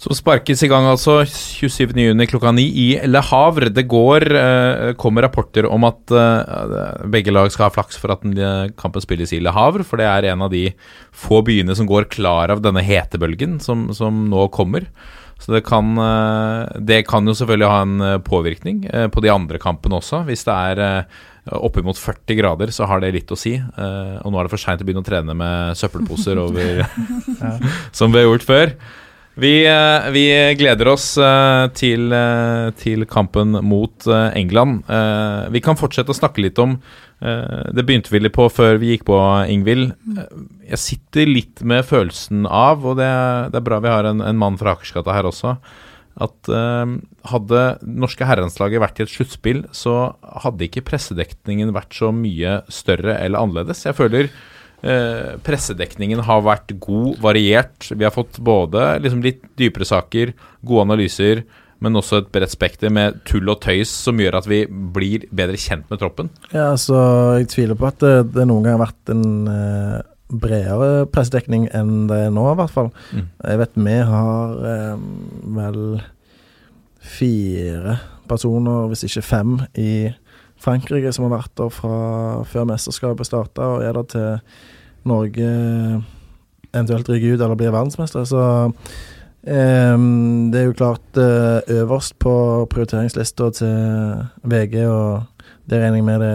[0.00, 3.68] Som sparkes i gang altså 27.6 klokka ni i Le Havre.
[3.68, 8.24] Det går, eh, kommer rapporter om at eh, begge lag skal ha flaks for at
[8.24, 10.70] den, eh, kampen spilles i Le Havre, for det er en av de
[11.12, 14.88] få byene som går klar av denne hetebølgen som, som nå kommer.
[15.40, 19.32] Så det kan, eh, det kan jo selvfølgelig ha en eh, påvirkning eh, på de
[19.32, 20.22] andre kampene også.
[20.28, 21.04] Hvis det er
[21.56, 23.54] oppimot 40 grader, så har det litt å si.
[23.56, 26.84] Og nå er det for seint å begynne å trene med søppelposer over
[27.96, 28.74] Som vi har gjort før.
[29.34, 30.24] Vi, eh, vi
[30.58, 34.82] gleder oss eh, til, eh, til kampen mot England.
[35.54, 36.80] Vi kan fortsette å snakke litt om
[37.20, 39.16] Det begynte vi litt på før vi gikk på,
[39.52, 39.90] Ingvild.
[40.64, 43.10] Jeg sitter litt med følelsen av, og det,
[43.52, 45.52] det er bra vi har en, en mann fra Akersgata her også,
[46.16, 46.48] at
[47.28, 50.14] hadde norske herrelandslaget vært i et sluttspill, så
[50.46, 53.84] hadde ikke pressedekningen vært så mye større eller annerledes.
[53.84, 54.32] Jeg føler
[54.82, 57.88] eh, pressedekningen har vært god, variert.
[57.90, 60.34] Vi har fått både liksom litt dypere saker,
[60.66, 61.44] gode analyser,
[61.80, 65.60] men også et bredt spekter med tull og tøys som gjør at vi blir bedre
[65.60, 66.28] kjent med troppen.
[66.52, 66.98] Ja, så
[67.40, 72.06] jeg tviler på at det, det noen gang har vært en eh, bredere pressedekning enn
[72.10, 72.90] det er nå, i hvert fall.
[73.16, 73.26] Mm.
[73.42, 75.04] Jeg vet vi har eh,
[75.56, 75.84] vel
[77.00, 77.96] fire
[78.30, 80.10] personer, hvis ikke fem, i
[80.60, 81.96] Frankrike som har vært der fra
[82.48, 84.28] før mesterskapet starta, og er der til
[85.08, 85.50] Norge
[86.70, 88.26] eventuelt ryker ut eller blir verdensmester.
[88.28, 88.42] Så
[89.42, 89.96] eh,
[90.52, 92.34] det er jo klart eh, øverst på
[92.70, 95.22] prioriteringslista til VG, og
[95.70, 96.34] det regner jeg med det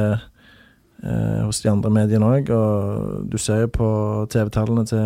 [1.04, 2.50] eh, hos de andre mediene òg.
[2.56, 3.90] Og du ser jo på
[4.32, 5.06] TV-tallene til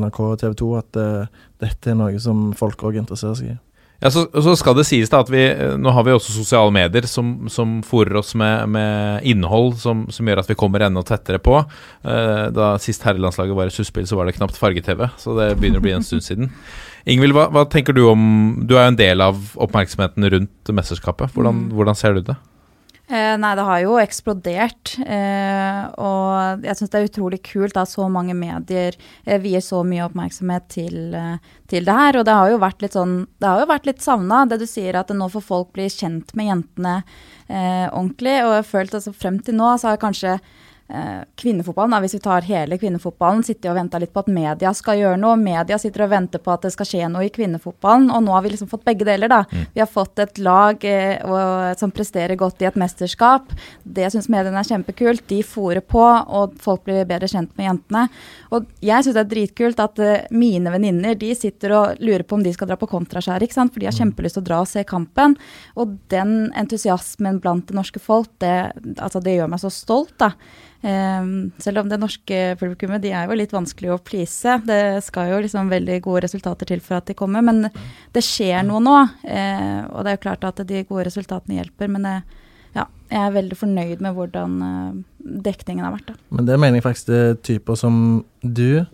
[0.00, 3.60] NRK og TV 2 at eh, dette er noe som folk òg interesserer seg i.
[4.00, 5.40] Ja, så, så skal det sies da at vi
[5.80, 10.28] Nå har vi også sosiale medier som, som fòrer oss med, med innhold som, som
[10.28, 11.62] gjør at vi kommer enda tettere på.
[12.04, 15.80] Uh, da sist herrelandslaget var i susspill, så var det knapt farge-TV, så det begynner
[15.80, 16.52] å bli en stund siden.
[17.06, 18.22] Ingvild, hva, hva tenker du om
[18.66, 21.32] Du er jo en del av oppmerksomheten rundt mesterskapet.
[21.36, 22.36] Hvordan, hvordan ser du det?
[23.06, 24.96] Eh, nei, det har jo eksplodert.
[25.06, 29.84] Eh, og jeg syns det er utrolig kult at så mange medier eh, vier så
[29.86, 31.36] mye oppmerksomhet til, eh,
[31.70, 32.18] til det her.
[32.18, 35.30] Og det har jo vært litt sånn Det litt savna, det du sier at nå
[35.30, 36.96] får folk bli kjent med jentene
[37.46, 38.40] eh, ordentlig.
[38.42, 40.40] Og jeg har følt altså frem til nå så har kanskje
[40.86, 45.00] kvinnefotballen, da, hvis vi tar hele kvinnefotballen, sitter og venter litt på at media skal
[45.00, 45.34] gjøre noe.
[45.40, 48.44] Media sitter og venter på at det skal skje noe i kvinnefotballen, og nå har
[48.44, 49.40] vi liksom fått begge deler, da.
[49.74, 53.50] Vi har fått et lag eh, og, som presterer godt i et mesterskap.
[53.82, 55.24] Det syns mediene er kjempekult.
[55.30, 58.04] De fòrer på, og folk blir bedre kjent med jentene.
[58.54, 62.38] Og jeg syns det er dritkult at eh, mine venninner de sitter og lurer på
[62.38, 63.74] om de skal dra på kontraskjær, ikke sant?
[63.74, 65.34] for de har kjempelyst til å dra og se kampen.
[65.74, 68.54] Og den entusiasmen blant det norske folk, det,
[68.96, 70.32] altså, det gjør meg så stolt, da.
[70.86, 74.58] Eh, selv om det norske publikummet de er jo litt vanskelig å please.
[74.68, 77.66] Det skal jo liksom veldig gode resultater til for at de kommer, men
[78.14, 78.96] det skjer noe nå.
[79.26, 82.16] Eh, og det er jo klart at de gode resultatene hjelper, men det,
[82.76, 85.02] ja, jeg er veldig fornøyd med hvordan eh,
[85.48, 86.12] dekningen har vært.
[86.12, 86.20] Da.
[86.38, 87.98] Men det mener jeg faktisk det er typer som
[88.42, 88.84] du,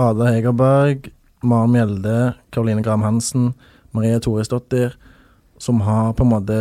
[0.00, 1.08] Ada Hegerberg,
[1.44, 3.52] Maren Mjelde, Karoline Graham Hansen,
[3.94, 4.96] Marie Toresdottir,
[5.58, 6.56] som har på en måte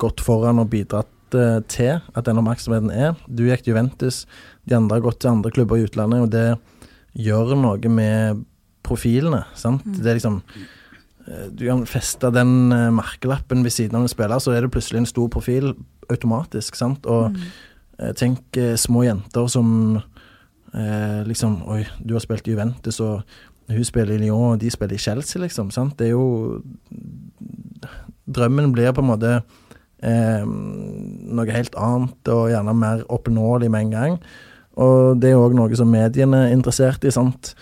[0.00, 3.14] gått foran og bidratt eh, til at den oppmerksomheten er.
[3.26, 4.24] Du gikk til Juventus,
[4.68, 6.58] de andre har gått til andre klubber i utlandet, og det
[7.14, 8.44] gjør noe med
[8.84, 9.44] profilene.
[9.54, 9.84] sant?
[9.86, 10.40] Det er liksom
[11.26, 14.72] eh, Du kan feste den eh, merkelappen ved siden av en spiller, så er det
[14.74, 15.72] plutselig en stor profil
[16.12, 16.76] automatisk.
[16.76, 17.06] sant?
[17.06, 17.32] Og
[17.98, 19.96] eh, tenk eh, små jenter som
[20.74, 23.22] eh, liksom Oi, du har spilt i Juventus, og
[23.70, 25.70] hun spiller i Lyon, og de spiller i Chelsea, liksom.
[25.72, 25.96] sant?
[25.98, 26.60] Det er jo
[28.24, 29.30] Drømmen blir på en måte
[30.04, 34.18] eh, noe helt annet, og gjerne mer oppnåelig med en gang.
[34.80, 37.54] Og det er òg noe som mediene er interessert i, sant.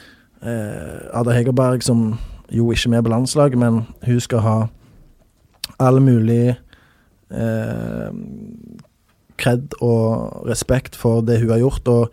[0.42, 2.12] Eh, Ada Hegerberg, som
[2.52, 4.57] jo ikke er med på landslaget, men hun skal ha
[5.81, 6.55] all mulig
[7.33, 8.09] eh,
[9.40, 12.11] kred og respekt for det hun har gjort, og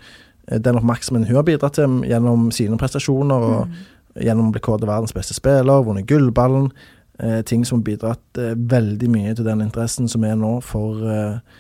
[0.47, 4.83] eh, den oppmerksomheten hun har bidratt til gjennom sine prestasjoner, og gjennom å bli kåret
[4.83, 6.71] til verdens beste spiller, vunnet gullballen.
[7.19, 11.03] Eh, ting som har bidratt eh, veldig mye til den interessen som er nå for
[11.03, 11.58] eh,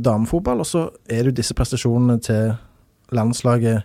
[0.00, 0.62] damefotball.
[0.64, 2.54] Og så er det jo disse prestasjonene til
[3.12, 3.82] landslaget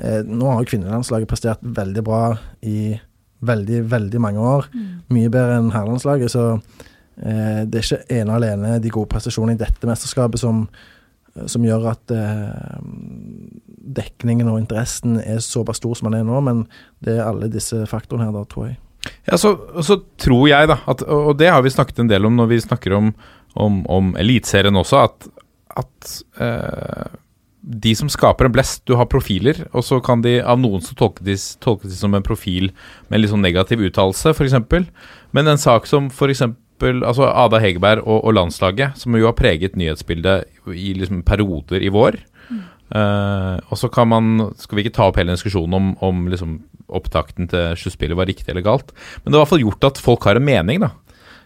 [0.00, 2.24] eh, Nå har jo kvinnelandslaget prestert veldig bra
[2.60, 2.98] i
[3.40, 4.68] veldig, veldig mange år.
[5.08, 9.56] Mye bedre enn herrelandslaget, så eh, det er ikke ene og alene de gode prestasjonene
[9.56, 10.66] i dette mesterskapet som,
[11.48, 12.84] som gjør at eh,
[13.96, 16.66] dekningen og interessen er såpass stor som den er nå, men
[17.00, 18.80] det er alle disse faktorene her, da, tror jeg.
[19.28, 22.36] Ja, så, så tror jeg, da, at, og det har vi snakket en del om
[22.36, 23.12] når vi snakker om,
[23.54, 25.28] om, om Eliteserien også, at,
[25.80, 27.18] at eh,
[27.60, 30.96] de som skaper en blest Du har profiler, og så kan de av noen så
[30.98, 32.72] tolkes de, tolke de som en profil
[33.08, 34.56] med en litt sånn negativ uttalelse, f.eks.
[35.36, 36.48] Men en sak som f.eks.
[36.80, 41.90] Altså Ada Hegerberg og, og landslaget, som jo har preget nyhetsbildet i liksom perioder i
[41.92, 42.16] vår.
[42.90, 46.56] Eh, og så kan man Skal vi ikke ta opp hele diskusjonen om, om liksom
[46.90, 48.88] opptakten til sluttspillet var riktig eller galt,
[49.22, 50.90] men det har i hvert fall gjort at folk har en mening, da.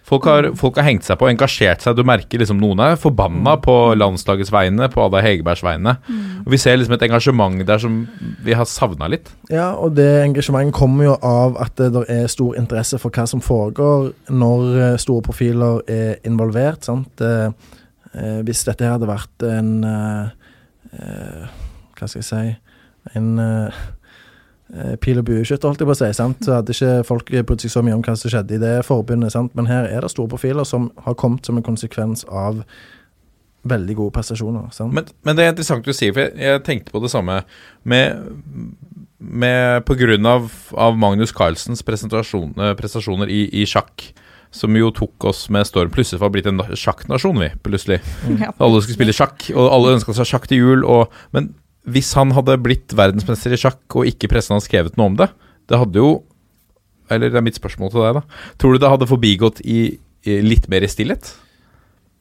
[0.05, 1.97] Folk har, folk har hengt seg på, engasjert seg.
[1.97, 5.95] Du merker liksom noen er forbanna på landslagets vegne, på Ada Hegerbergs vegne.
[6.43, 8.03] Og Vi ser liksom et engasjement der som
[8.45, 9.31] vi har savna litt.
[9.49, 13.25] Ja, og det engasjementet kommer jo av at det der er stor interesse for hva
[13.31, 16.85] som foregår når eh, store profiler er involvert.
[16.85, 17.25] sant?
[17.25, 17.49] Eh,
[18.13, 19.73] eh, hvis dette her hadde vært en
[20.99, 21.53] eh,
[21.99, 23.83] Hva skal jeg si En eh,
[24.75, 26.11] eh, pil- og bueskytter, holdt jeg på å si.
[26.17, 26.41] sant?
[26.45, 29.33] Så hadde ikke folk brydd seg så mye om hva som skjedde i det forbundet.
[29.33, 29.55] sant?
[29.55, 32.65] Men her er det store profiler som har kommet som en konsekvens av
[33.65, 34.69] veldig gode prestasjoner.
[34.73, 34.93] sant?
[34.95, 37.43] Men, men det er interessant du sier, for jeg, jeg tenkte på det samme
[37.83, 38.25] med,
[39.19, 44.11] med På grunn av, av Magnus Carlsens eh, prestasjoner i, i sjakk,
[44.55, 45.91] som jo tok oss med storm.
[45.95, 48.01] Plutselig var blitt en na- sjakknasjon, vi, plutselig.
[48.39, 48.53] Ja.
[48.63, 50.85] Alle skulle spille sjakk, og alle ønska seg sjakk til jul.
[50.87, 51.51] Og, men
[51.91, 55.27] hvis han hadde blitt verdensmester i sjakk, og ikke pressen hadde skrevet noe om det,
[55.69, 56.13] det hadde jo
[57.13, 58.23] Eller det er mitt spørsmål til deg, da.
[58.57, 61.35] Tror du det hadde forbigått i, i litt mer i stillhet?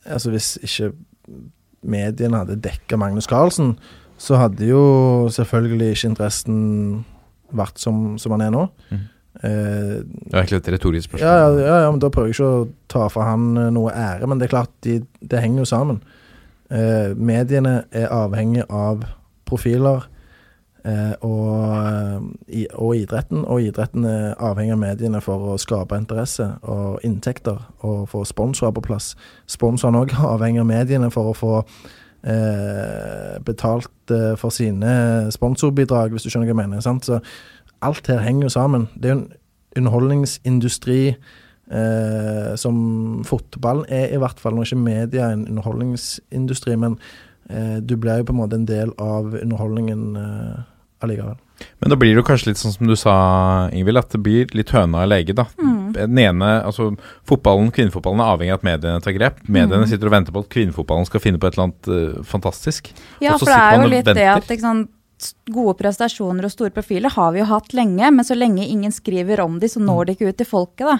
[0.03, 0.89] altså Hvis ikke
[1.87, 3.77] mediene hadde dekka Magnus Carlsen,
[4.19, 4.81] så hadde jo
[5.31, 6.57] selvfølgelig ikke interessen
[7.55, 8.65] vært som, som han er nå.
[8.91, 9.09] Mhm.
[9.41, 9.49] Eh,
[10.03, 11.29] Det er egentlig et retorisk spørsmål.
[11.29, 13.91] ja, ja, ja, ja, men Da prøver jeg ikke å ta fra han eh, noe
[13.91, 16.01] ære, men det er klart, de, det henger jo sammen.
[16.71, 19.03] Eh, mediene er avhengig av
[19.45, 20.05] profiler
[20.85, 21.49] eh, og,
[21.87, 22.19] eh,
[22.61, 27.57] i, og idretten, og idretten er avhengig av mediene for å skape interesse og inntekter,
[27.81, 29.15] og få sponsorer på plass.
[29.47, 31.53] Sponsoren òg er avhengig av mediene for å få
[32.23, 33.89] eh, betalt
[34.37, 36.81] for sine sponsorbidrag, hvis du skjønner hva jeg mener.
[36.83, 37.05] Sant?
[37.07, 37.19] Så
[37.83, 38.87] alt her henger jo sammen.
[38.95, 39.31] Det er jo en
[39.77, 44.55] underholdningsindustri eh, som fotballen er, i hvert fall.
[44.55, 46.99] Nå er ikke media en underholdningsindustri, men
[47.49, 50.61] eh, du blir jo på en måte en del av underholdningen eh,
[51.03, 51.39] allikevel.
[51.79, 53.13] Men da blir det jo kanskje litt sånn som du sa,
[53.75, 55.45] Ingvild, at det blir litt høna og lege, da.
[55.93, 56.89] Den ene, altså
[57.29, 59.39] Fotballen, kvinnefotballen er avhengig av at mediene tar grep.
[59.45, 62.89] Mediene sitter og venter på at kvinnefotballen skal finne på et eller annet uh, fantastisk.
[63.21, 64.89] Ja, Og så for det er jo litt litt det at ikke sant,
[65.51, 69.43] gode prestasjoner og store profiler har vi jo hatt lenge, men så lenge ingen skriver
[69.43, 69.87] om de, så Mm.
[69.89, 70.97] når de ikke ut til folket, da.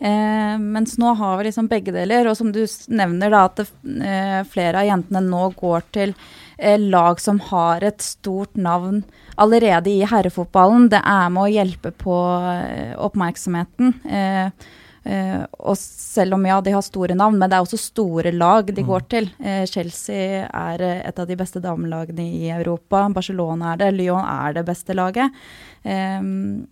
[0.00, 3.68] Eh, mens nå har vi liksom begge deler, og som du nevner da, at det,
[4.00, 6.14] eh, flere av jentene nå går til
[6.58, 9.04] eh, lag som har et stort navn
[9.36, 10.88] allerede i herrefotballen.
[10.88, 12.14] Det er med å hjelpe på
[12.52, 13.94] eh, oppmerksomheten.
[14.06, 14.50] Eh,
[15.08, 18.66] Eh, og selv om ja, de har store navn, men det er også store lag
[18.68, 18.88] de Mm.
[18.90, 19.28] går til.
[19.40, 23.06] Eh, Chelsea er eh, et av de beste damelagene i Europa.
[23.08, 23.94] Barcelona er det.
[23.96, 25.32] Lyon er det beste laget.
[25.84, 26.20] Eh,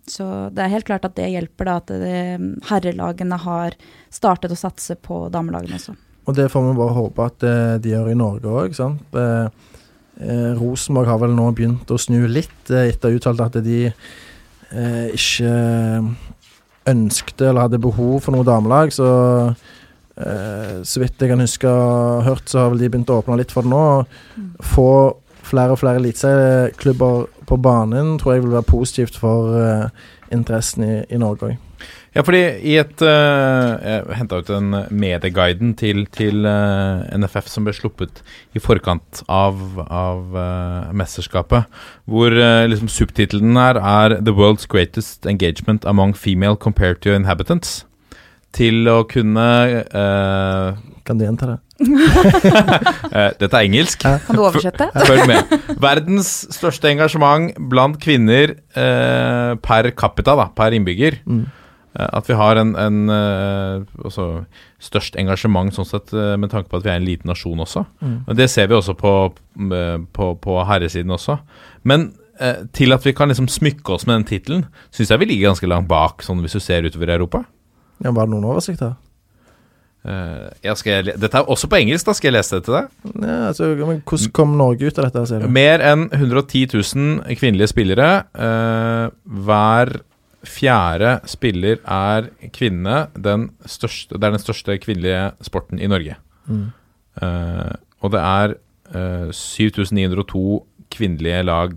[0.05, 3.73] så det er helt klart at det hjelper da at de, herrelagene har
[4.13, 5.95] startet å satse på damelagene også.
[6.27, 8.77] Og det får vi bare håpe at eh, de gjør i Norge òg.
[10.19, 13.83] Eh, Rosenborg har vel nå begynt å snu litt, etter å ha uttalt at de
[13.87, 15.51] eh, ikke
[16.87, 18.93] ønskte eller hadde behov for noe damelag.
[18.95, 19.07] Så
[20.17, 23.39] eh, så vidt jeg kan huske og hørt, så har vel de begynt å åpne
[23.41, 23.85] litt for det nå.
[24.73, 24.89] Få
[25.47, 29.87] flere og flere eliteserieklubber på banen tror jeg vil være positivt for eh,
[30.35, 31.66] interessen i, i Norge òg.
[32.17, 37.67] Ja, fordi i et uh, Jeg henta ut en medieguiden til, til uh, NFF som
[37.67, 38.23] ble sluppet
[38.57, 41.69] i forkant av, av uh, mesterskapet.
[42.09, 47.83] Hvor uh, liksom subtittelen her er 'The world's greatest engagement among female compared to inhabitants'.
[48.55, 49.47] Til å kunne
[49.85, 51.57] eh, Kan du gjenta det?
[53.11, 54.01] eh, Dette er engelsk.
[54.01, 54.87] Kan du oversette?
[55.05, 55.53] Følg med.
[55.83, 61.21] Verdens største engasjement blant kvinner eh, per capita, da, per innbygger.
[61.27, 61.45] Mm.
[61.97, 64.27] Eh, At vi har en, en eh, altså,
[64.83, 67.85] størst engasjement sånn sett, eh, med tanke på at vi er en liten nasjon også.
[68.01, 68.19] Mm.
[68.37, 69.15] Det ser vi også på,
[69.71, 71.39] eh, på, på herresiden også.
[71.87, 75.31] Men eh, til at vi kan liksom smykke oss med den tittelen, syns jeg vi
[75.33, 77.43] ligger ganske langt bak, sånn hvis du ser utover Europa.
[78.03, 78.97] Ja, var det noen oversikt her?
[80.07, 82.13] Eh, ja, skal jeg, dette er også på engelsk, da.
[82.15, 82.91] Skal jeg lese det til deg?
[83.17, 85.49] Ja, altså, men hvordan kom Norge ut av dette?
[85.51, 88.11] Mer enn 110 000 kvinnelige spillere.
[88.37, 89.09] uh,
[89.47, 89.97] hver
[90.49, 93.07] fjerde spiller er kvinne.
[93.15, 96.17] Den største, det er den største kvinnelige sporten i Norge.
[96.47, 96.69] Mm.
[97.21, 97.73] Uh,
[98.05, 98.55] og det er
[98.93, 100.43] uh, 7902
[100.93, 101.73] kvinnelige lag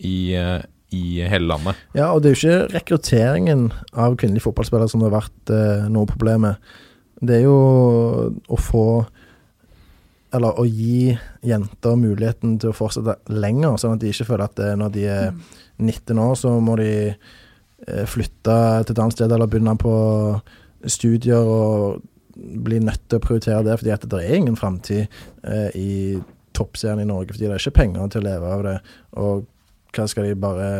[0.00, 1.78] i, uh, i hele landet.
[1.94, 5.88] Ja, og det er jo ikke rekrutteringen av kvinnelige fotballspillere som det har vært eh,
[5.92, 6.70] noe problem med.
[7.20, 7.56] Det er jo
[8.48, 8.86] å få
[10.30, 11.10] Eller å gi
[11.42, 15.06] jenter muligheten til å fortsette lenger, sånn at de ikke føler at eh, når de
[15.10, 15.32] er
[15.82, 17.16] 19 år, så må de eh,
[18.06, 19.94] flytte til et annet sted eller begynne på
[20.88, 22.00] studier og
[22.40, 25.02] bli nødt til å prioritere det, fordi at det er ingen framtid
[25.44, 25.90] eh, i
[26.56, 28.76] toppserien i Norge, fordi det er ikke penger til å leve av det.
[29.20, 29.44] Og
[29.96, 30.70] hva skal de bare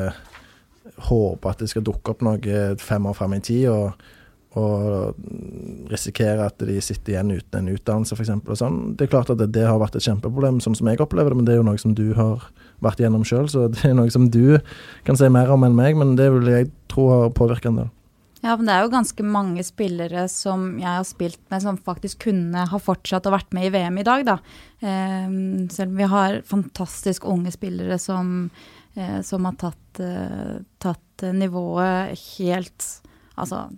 [1.11, 4.01] håpe at det skal dukke opp noe fem år fram i tid, og,
[4.61, 8.33] og risikere at de sitter igjen uten en utdannelse, f.eks.
[8.61, 8.81] Sånn.
[8.97, 11.41] Det er klart at det, det har vært et kjempeproblem, sånn som jeg opplever det,
[11.41, 12.51] men det er jo noe som du har
[12.85, 14.59] vært igjennom sjøl, så det er noe som du
[15.07, 17.91] kan si mer om enn meg, men det vil jeg tro har påvirka en del.
[18.41, 22.23] Ja, men det er jo ganske mange spillere som jeg har spilt med, som faktisk
[22.25, 24.39] kunne ha fortsatt og vært med i VM i dag, da.
[24.81, 28.51] Ehm, selv om vi har fantastisk unge spillere som,
[28.97, 33.01] eh, som har tatt, eh, tatt nivået helt
[33.41, 33.71] Altså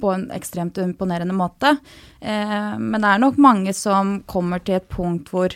[0.00, 1.76] på en ekstremt imponerende måte.
[2.20, 5.54] Eh, men det er nok mange som kommer til et punkt hvor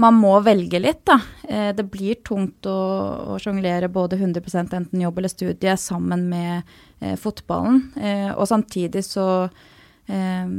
[0.00, 1.20] man må velge litt, da.
[1.48, 2.76] Eh, det blir tungt å,
[3.32, 6.68] å sjonglere både 100% enten jobb eller studie sammen med
[7.00, 7.80] eh, fotballen.
[7.96, 9.26] Eh, og samtidig så
[10.12, 10.50] eh,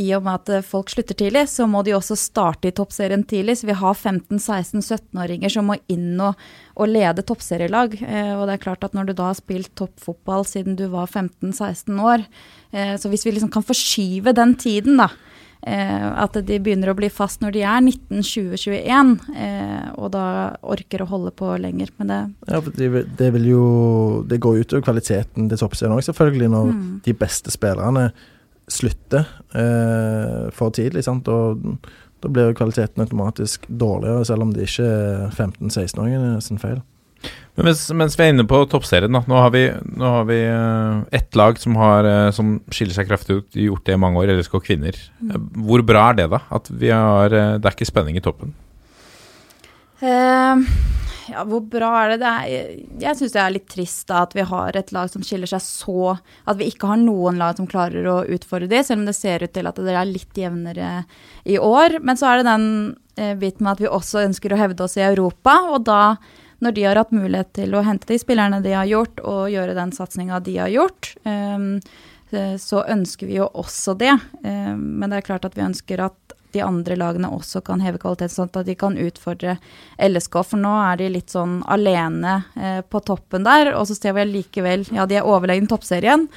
[0.00, 3.26] I og med at eh, folk slutter tidlig, så må de også starte i toppserien
[3.28, 3.58] tidlig.
[3.60, 6.40] Så vi har 15-16-17-åringer som må inn og,
[6.72, 7.98] og lede toppserielag.
[8.00, 11.12] Eh, og det er klart at når du da har spilt toppfotball siden du var
[11.12, 12.24] 15-16 år,
[12.72, 15.10] så hvis vi liksom kan forskyve den tiden, da.
[15.64, 21.04] Eh, at de begynner å bli fast når de er 19-20-21, eh, og da orker
[21.04, 21.88] å holde på lenger.
[21.98, 25.94] med det Ja, for det, vil- det vil jo Det går utover kvaliteten til toppserien
[25.94, 27.00] òg, selvfølgelig, når Mm.
[27.04, 28.12] de beste spillerne
[28.68, 31.04] slutter eh, for tidlig.
[31.04, 31.28] sant?
[31.28, 31.78] Og
[32.22, 36.82] da blir kvaliteten automatisk dårligere, selv om det ikke er 15-16-åringene sin feil.
[37.54, 39.20] Men mens, mens vi er inne på toppserien, da.
[39.28, 39.66] Nå har vi,
[40.00, 43.84] nå har vi uh, ett lag som, har, uh, som skiller seg kraftig ut, gjort
[43.84, 44.96] det i mange år, LSK kvinner.
[45.20, 45.50] Mm.
[45.68, 46.40] Hvor bra er det, da?
[46.48, 48.56] At vi har uh, Det er ikke spenning i toppen?
[50.02, 50.62] Eh,
[51.30, 52.18] ja, hvor bra er det?
[52.24, 52.70] det er,
[53.04, 55.62] jeg syns det er litt trist da, at vi har et lag som skiller seg
[55.62, 56.16] så
[56.50, 59.44] At vi ikke har noen lag som klarer å utfordre de, selv om det ser
[59.46, 61.04] ut til at det er litt jevnere
[61.46, 62.00] i år.
[62.02, 62.66] Men så er det den
[63.14, 65.54] eh, biten med at vi også ønsker å hevde oss i Europa.
[65.70, 66.16] Og da,
[66.62, 69.76] når de har hatt mulighet til å hente de spillerne de har gjort, og gjøre
[69.78, 71.64] den satsinga de har gjort, eh,
[72.30, 74.14] eh, så ønsker vi jo også det.
[74.44, 78.00] Eh, men det er klart at vi ønsker at de andre lagene også kan heve
[78.00, 79.56] kvaliteten, sånn at de kan utfordre
[79.98, 80.38] LSK.
[80.46, 84.28] For nå er de litt sånn alene eh, på toppen der, og så ser vi
[84.28, 86.28] likevel Ja, de er overlegne toppserien,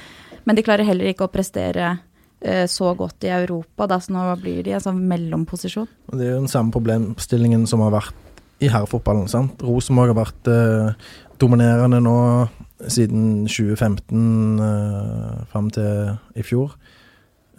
[0.44, 1.96] men de klarer heller ikke å prestere
[2.40, 5.88] eh, så godt i Europa, da, så nå blir de en sånn mellomposisjon.
[6.12, 8.25] Det er jo den samme problemstillingen som har vært
[8.60, 9.28] i herrefotballen.
[9.28, 9.62] sant?
[9.62, 10.92] Rosenborg har vært eh,
[11.40, 12.48] dominerende nå
[12.88, 16.70] siden 2015 eh, fram til i fjor.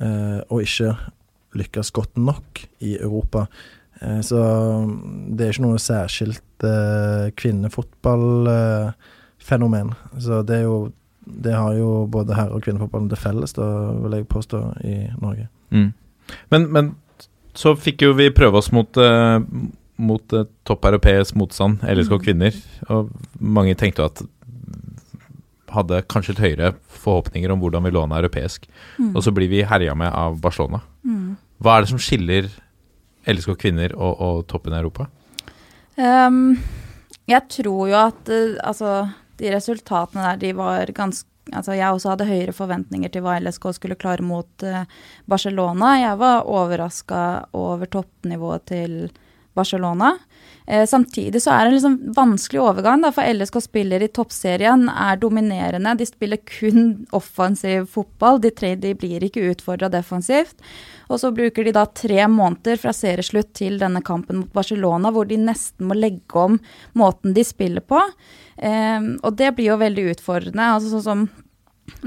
[0.01, 0.95] eh, og ikke
[1.57, 3.45] lykkes godt nok i Europa.
[4.01, 4.37] Eh, så
[5.33, 9.93] det er ikke noe særskilt eh, kvinnefotballfenomen.
[10.19, 10.91] så det er jo
[11.27, 15.47] det har jo både herre- og kvinnefotballen til felles, da vil jeg påstå, i Norge.
[15.69, 15.93] Mm.
[16.49, 16.95] Men, men
[17.53, 19.39] så fikk jo vi prøve oss mot, eh,
[19.97, 22.55] mot eh, topp europeisk motstand, LSK kvinner.
[22.93, 24.25] Og mange tenkte jo at
[25.73, 26.71] hadde kanskje litt høyere
[27.01, 28.67] forhåpninger om hvordan vi lå an europeisk.
[28.97, 29.11] Mm.
[29.13, 30.81] Og så blir vi herja med av Barcelona.
[31.03, 31.35] Mm.
[31.63, 32.49] Hva er det som skiller
[33.27, 35.09] LSK kvinner og, og toppen i Europa?
[35.97, 36.59] Um,
[37.27, 38.93] jeg tror jo at uh, altså,
[39.41, 43.69] de resultatene der, de var ganske Altså, jeg også hadde høyere forventninger til hva LSK
[43.77, 44.81] skulle klare mot uh,
[45.31, 45.93] Barcelona.
[45.95, 47.21] Jeg var overraska
[47.55, 48.97] over toppnivået til
[49.57, 50.13] Barcelona.
[50.67, 54.89] Eh, samtidig så er det en liksom vanskelig overgang, da, for LSK spiller i toppserien,
[54.91, 55.93] er dominerende.
[55.95, 58.41] De spiller kun offensiv fotball.
[58.43, 60.59] De, tre, de blir ikke utfordra defensivt.
[61.07, 65.29] Og så bruker de da tre måneder fra serieslutt til denne kampen mot Barcelona, hvor
[65.29, 66.59] de nesten må legge om
[66.99, 68.03] måten de spiller på.
[68.59, 70.73] Eh, og det blir jo veldig utfordrende.
[70.75, 71.27] altså sånn som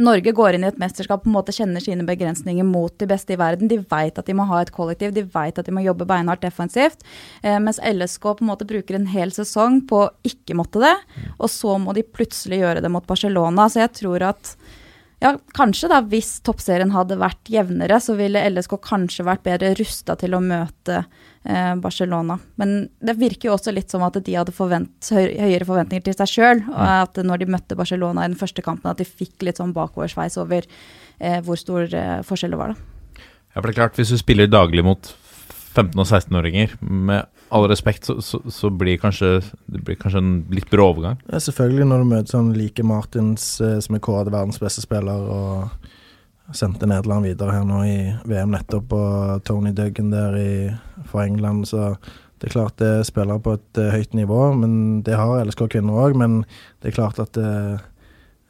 [0.01, 3.35] Norge går inn i et mesterskap på en måte kjenner sine begrensninger mot de beste
[3.35, 3.69] i verden.
[3.71, 6.45] De vet at de må ha et kollektiv, de vet at de må jobbe beinhardt
[6.45, 7.03] defensivt.
[7.43, 10.95] Eh, mens LSK på en måte bruker en hel sesong på å ikke måtte det,
[11.39, 13.67] og så må de plutselig gjøre det mot Barcelona.
[13.73, 14.55] Så jeg tror at
[15.21, 20.17] ja, kanskje da hvis toppserien hadde vært jevnere, så ville LSK kanskje vært bedre rusta
[20.21, 22.39] til å møte eh, Barcelona.
[22.61, 26.33] Men det virker jo også litt som at de hadde forvent, høyere forventninger til seg
[26.33, 26.63] sjøl.
[26.73, 29.77] Og at når de møtte Barcelona i den første kampen, at de fikk litt sånn
[29.77, 33.21] bakoversveis over eh, hvor stor eh, forskjell det var, da.
[33.51, 35.13] Ja, for det er klart, Hvis du spiller daglig mot
[35.75, 39.41] 15- og 16-åringer, med all respekt, så, så, så blir kanskje,
[39.71, 41.21] det blir kanskje en litt brå overgang.
[41.31, 45.27] Ja, selvfølgelig når du møter sånn like Martins, eh, som er kåret verdens beste spiller,
[45.31, 50.51] og sendte Nederland videre her nå i VM nettopp, og Tony Duggan der i,
[51.11, 51.93] for England, så
[52.41, 54.73] det er klart det er spillere på et eh, høyt nivå, men
[55.05, 56.17] det har LSK kvinner òg.
[56.17, 56.41] Men
[56.81, 57.83] det er klart at eh,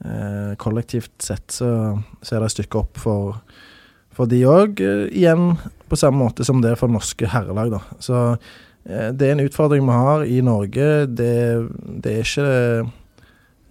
[0.07, 3.41] eh, kollektivt sett så, så er det et stykke opp for,
[4.15, 4.79] for de òg.
[5.11, 5.57] igjen
[5.91, 7.83] på samme måte som det er for norske herrelag, da.
[7.99, 8.23] Så
[8.85, 10.89] det er en utfordring vi har i Norge.
[11.07, 11.35] Det,
[12.05, 12.47] det er ikke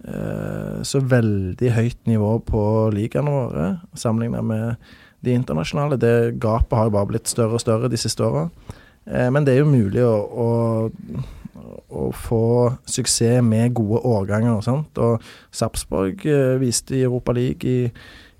[0.06, 2.62] eh, så veldig høyt nivå på
[2.94, 3.66] ligaene våre
[3.98, 4.92] sammenlignet med
[5.24, 5.98] de internasjonale.
[6.00, 8.48] Det gapet har jo bare blitt større og større de siste åra.
[9.06, 10.48] Eh, men det er jo mulig å, å,
[11.90, 12.44] å få
[12.88, 14.62] suksess med gode årganger.
[14.64, 14.98] Sant?
[14.98, 17.90] Og Sarpsborg eh, viste i Europa League i,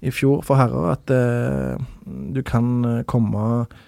[0.01, 1.87] i fjor for herrer at eh,
[2.35, 3.79] du kan eh, komme eh,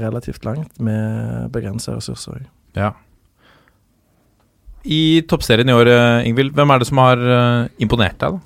[0.00, 2.46] relativt langt med begrensa ressurser.
[2.74, 2.92] Ja.
[4.82, 8.34] I toppserien i år, eh, Ingvild, hvem er det som har eh, imponert deg?
[8.34, 8.40] da?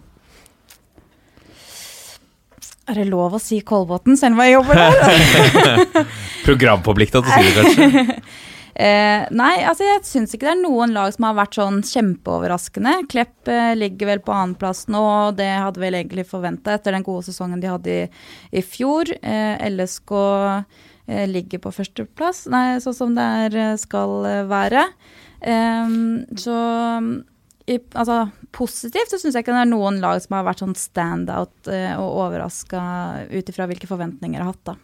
[2.87, 5.87] Er det lov å si Kolbotn, selv om jeg jobber der?
[6.47, 8.19] Programforplikta til å si det, kanskje?
[8.77, 12.91] Eh, nei, altså jeg syns ikke det er noen lag som har vært sånn kjempeoverraskende.
[13.09, 17.07] Klepp eh, ligger vel på annenplass nå, og det hadde vel egentlig forventa etter den
[17.07, 18.03] gode sesongen de hadde i,
[18.53, 19.09] i fjor.
[19.17, 24.87] Eh, LSK eh, ligger på førsteplass, nei, sånn som det er, eh, skal eh, være.
[25.41, 25.97] Eh,
[26.43, 26.57] så
[27.67, 28.21] i, altså,
[28.55, 31.95] positivt så syns jeg ikke det er noen lag som har vært sånn standout eh,
[31.99, 32.83] og overraska
[33.33, 34.77] ut ifra hvilke forventninger jeg har hatt, da.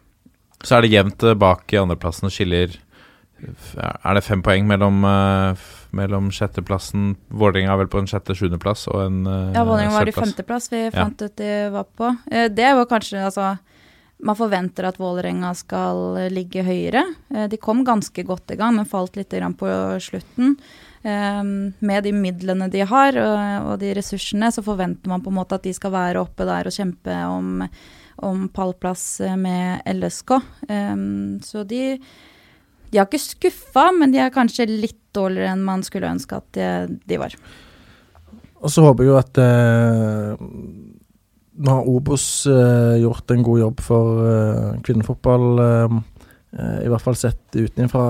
[0.62, 2.75] Så er det jevnt eh, bak i andreplassen og skiller
[3.43, 5.62] Er det fem poeng mellom, eh,
[5.99, 10.14] mellom sjetteplassen Vålerenga er vel på en sjette-sjuendeplass og en eh, Ja, Vålerenga var i
[10.14, 12.12] femteplass, vi fant ut de var på.
[12.31, 13.57] Eh, Det var kanskje, altså
[14.23, 17.03] Man forventer at Vålerenga skal eh, ligge høyere.
[17.35, 20.55] Eh, De kom ganske godt i gang, men falt litt på slutten.
[21.03, 25.59] Eh, Med de midlene de har og, de ressursene, så forventer man på en måte
[25.59, 27.66] at de skal være oppe der og kjempe om,
[28.23, 30.39] om pallplass med LSK.
[31.43, 31.99] Så de
[32.93, 36.59] de har ikke skuffa, men de er kanskje litt dårligere enn man skulle ønske at
[37.09, 37.33] de, var.
[38.61, 39.41] Og så håper jeg jo at
[41.53, 45.96] Nå har Obos eh, gjort en god jobb for eh, kvinnefotball, eh,
[46.84, 48.05] i hvert fall sett utenfra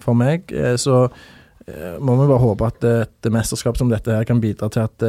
[0.00, 0.52] for meg.
[0.80, 1.06] Så
[2.04, 5.04] må vi bare håpe at et mesterskap som dette her kan bidra til at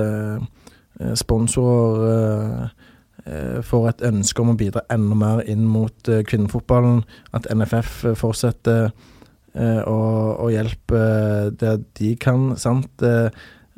[1.19, 2.69] sponsorer
[3.67, 7.03] får et ønske om å bidra enda mer inn mot kvinnefotballen.
[7.35, 8.87] At NFF fortsetter
[9.83, 9.99] å,
[10.39, 11.03] å hjelpe
[11.59, 12.53] der de kan.
[12.55, 13.03] sant?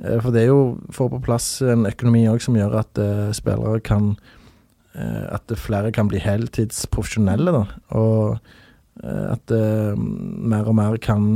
[0.03, 3.01] Eh, For det er jo å få på plass en økonomi òg som gjør at
[3.01, 7.65] uh, spillere kan uh, At flere kan bli heltidsprofesjonelle, da.
[7.97, 8.37] Og
[9.03, 11.27] uh, at mer og mer kan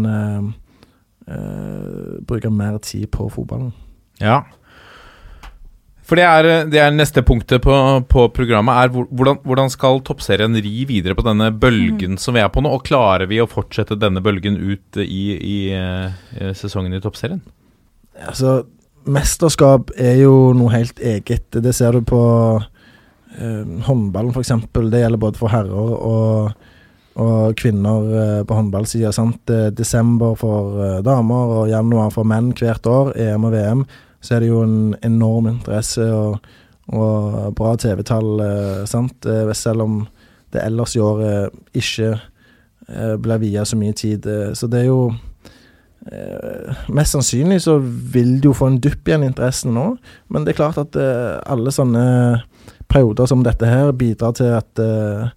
[2.27, 3.69] bruke mer tid på fotballen.
[4.19, 4.41] Ja.
[6.03, 7.75] For det er, det er neste punktet på,
[8.09, 12.49] på programmet, er hvordan, hvordan skal toppserien ri videre på denne bølgen som vi er
[12.51, 17.03] på nå, og klarer vi å fortsette denne bølgen ut i, i, i sesongen i
[17.05, 17.45] toppserien?
[18.27, 18.61] Altså,
[19.09, 21.47] mesterskap er jo noe helt eget.
[21.51, 22.21] Det ser du på
[22.59, 24.53] eh, håndballen, f.eks.
[24.73, 26.69] Det gjelder både for herrer og,
[27.21, 29.11] og kvinner eh, på håndballsida.
[29.11, 33.85] Eh, Desember for eh, damer og januar for menn hvert år, EM og VM.
[34.21, 36.37] Så er det jo en enorm interesse og,
[36.93, 39.25] og bra TV-tall, eh, sant.
[39.25, 40.03] Eh, selv om
[40.51, 44.27] det ellers i året ikke eh, blir via så mye tid.
[44.27, 45.11] Eh, så det er jo
[46.09, 49.91] Eh, mest sannsynlig så vil du jo få en dupp igjen i interessen nå,
[50.33, 52.05] men det er klart at eh, alle sånne
[52.91, 55.31] perioder som dette her bidrar til at eh,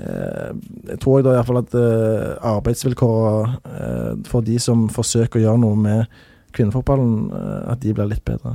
[0.00, 0.50] eh,
[0.90, 6.20] Jeg tror da iallfall at eh, arbeidsvilkårene for de som forsøker å gjøre noe med
[6.56, 7.28] kvinnefotballen,
[7.68, 8.54] at de blir litt bedre.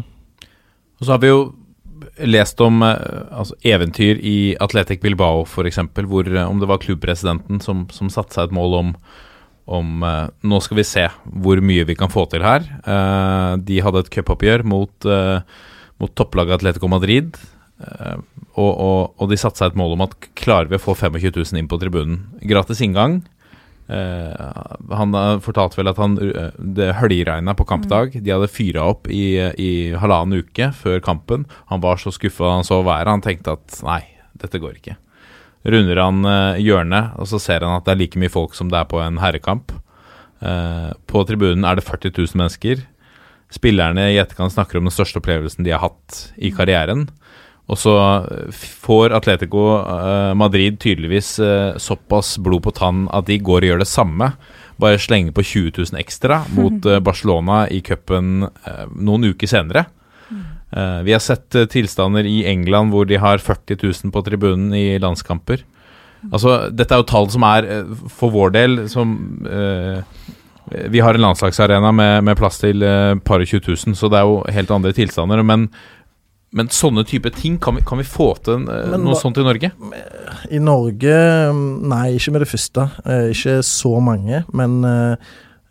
[0.97, 1.43] Og så har vi jo
[2.25, 5.77] lest om altså eventyr i Atletic Bilbao, f.eks.,
[6.09, 8.91] hvor om det var klubbpresidenten som, som satte seg et mål om
[9.65, 11.05] om eh, Nå skal vi se
[11.43, 12.65] hvor mye vi kan få til her.
[12.83, 15.39] Eh, de hadde et cupoppgjør mot, eh,
[16.03, 17.37] mot topplaget Atletico Madrid.
[17.83, 18.17] eh,
[18.53, 21.31] og, og, og de satte seg et mål om at klarer vi å få 25
[21.31, 23.21] 000 inn på tribunen Gratis inngang.
[23.89, 24.43] Eh,
[24.93, 26.19] han eh, fortalte vel at han,
[26.77, 28.19] det høljregna på kampdag.
[28.19, 31.47] De hadde fyra opp i, i halvannen uke før kampen.
[31.71, 33.09] Han var så skuffa han så været.
[33.11, 34.01] Han tenkte at nei,
[34.43, 34.99] dette går ikke.
[35.63, 38.71] Runder han eh, hjørnet, og så ser han at det er like mye folk som
[38.71, 39.71] det er på en herrekamp.
[40.43, 42.83] Eh, på tribunen er det 40 000 mennesker.
[43.53, 47.07] Spillerne i etterkant snakker om den største opplevelsen de har hatt i karrieren.
[47.71, 49.63] Og så eh, får Atletico
[50.35, 51.37] Madrid tydeligvis
[51.79, 54.33] såpass blod på tann at de går og gjør det samme.
[54.83, 58.49] Bare slenger på 20 000 ekstra mot Barcelona i cupen
[58.99, 59.87] noen uker senere.
[60.73, 64.73] Eh, vi har sett eh, tilstander i England hvor de har 40 000 på tribunen
[64.73, 65.61] i landskamper.
[66.31, 69.17] Altså, dette er jo tall som er, eh, for vår del, som
[70.73, 74.17] Vi har en landslagsarena med, med plass til eh, par og 20 000, så det
[74.17, 75.43] er jo helt andre tilstander.
[75.43, 75.67] Men,
[76.55, 79.45] men sånne type ting, kan vi, kan vi få til eh, Men noe sånt i
[79.45, 79.69] Norge?
[80.49, 81.19] I Norge
[81.51, 82.87] mm, Nei, ikke med det første.
[83.03, 84.45] Eh, ikke så mange.
[84.55, 84.79] Men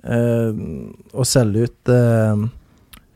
[0.03, 1.91] å selge ut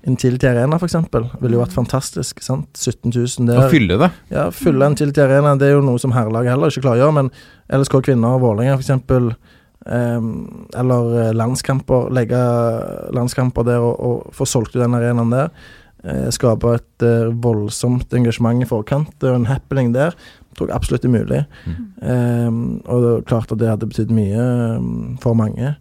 [0.06, 0.96] Intility Arena, f.eks.,
[1.40, 2.40] ville jo vært fantastisk.
[2.44, 2.70] sant?
[2.78, 3.70] 17 000 Å der.
[3.72, 4.10] fylle det?
[4.30, 7.16] Ja, fylle Intility Arena det er jo noe som herrelaget heller ikke klarer å gjøre.
[7.18, 7.30] Men
[7.80, 9.36] LSK Kvinner og Vålerenga, f.eks.,
[9.86, 12.38] Um, eller eh, landskamper, legge
[13.14, 15.52] landskamper der og, og få solgt ut den arenaen der.
[16.02, 20.16] Uh, skape et uh, voldsomt engasjement i forkant Det er en happening der.
[20.58, 21.38] Tror jeg absolutt er mulig.
[22.00, 24.46] Eh, og det er klart at det hadde betydd mye
[24.80, 25.74] um, for mange.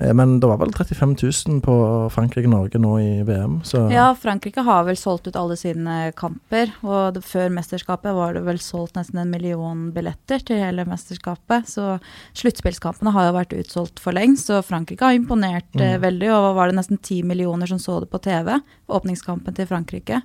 [0.00, 1.16] Eh, men det var vel 35
[1.48, 1.74] 000 på
[2.12, 6.72] Frankrike-Norge nå i VM, så Ja, Frankrike har vel solgt ut alle sine kamper.
[6.80, 11.68] Og det, før mesterskapet var det vel solgt nesten en million billetter til hele mesterskapet.
[11.68, 11.98] Så
[12.38, 14.48] sluttspillskampene har jo vært utsolgt for lengst.
[14.48, 16.30] Så Frankrike har imponert eh, veldig.
[16.32, 18.54] Og var det nesten ti millioner som så det på TV,
[18.88, 20.22] åpningskampen til Frankrike.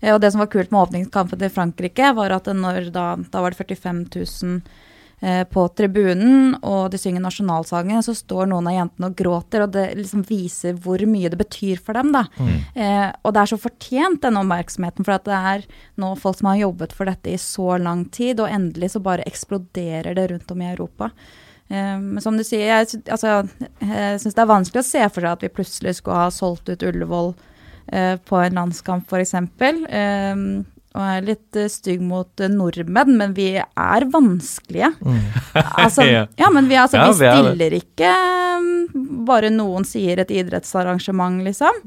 [0.00, 3.44] Eh, og det som var kult med åpningskampen til Frankrike, var at når da, da
[3.44, 4.88] var det 45 000 eh,
[5.22, 9.84] på tribunen, og de synger nasjonalsangen, så står noen av jentene og gråter, og det
[9.94, 12.24] liksom viser hvor mye det betyr for dem, da.
[12.74, 15.62] Eh, og det er så fortjent, denne oppmerksomheten, for at det er
[16.02, 19.22] nå folk som har jobbet for dette i så lang tid, og endelig så bare
[19.30, 21.12] eksploderer det rundt om i Europa.
[21.68, 23.46] Eh, Men som du sier, jeg, altså,
[23.78, 26.82] syns det er vanskelig å se for seg at vi plutselig skulle ha solgt ut
[26.82, 27.34] Ullevål
[27.92, 29.34] eh, på en landskamp, f.eks.
[29.38, 34.92] Um, og er litt eh, stygg mot eh, nordmenn, men vi er vanskelige.
[35.52, 36.26] Altså, Ja.
[36.36, 38.08] ja, men vi, altså, Ja, vi er stiller ikke
[38.58, 41.78] um, bare noen sier et idrettsarrangement, liksom.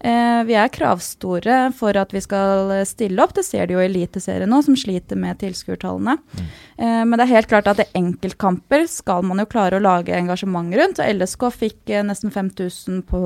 [0.00, 3.34] Eh, vi er kravstore for at vi skal eh, stille opp.
[3.36, 6.16] Det ser de jo i Eliteserien nå, som sliter med tilskuertallene.
[6.40, 10.72] Eh, men det er helt klart at enkeltkamper skal man jo klare å lage engasjement
[10.80, 11.00] rundt.
[11.00, 13.24] Og LSK fikk eh, nesten 5000 på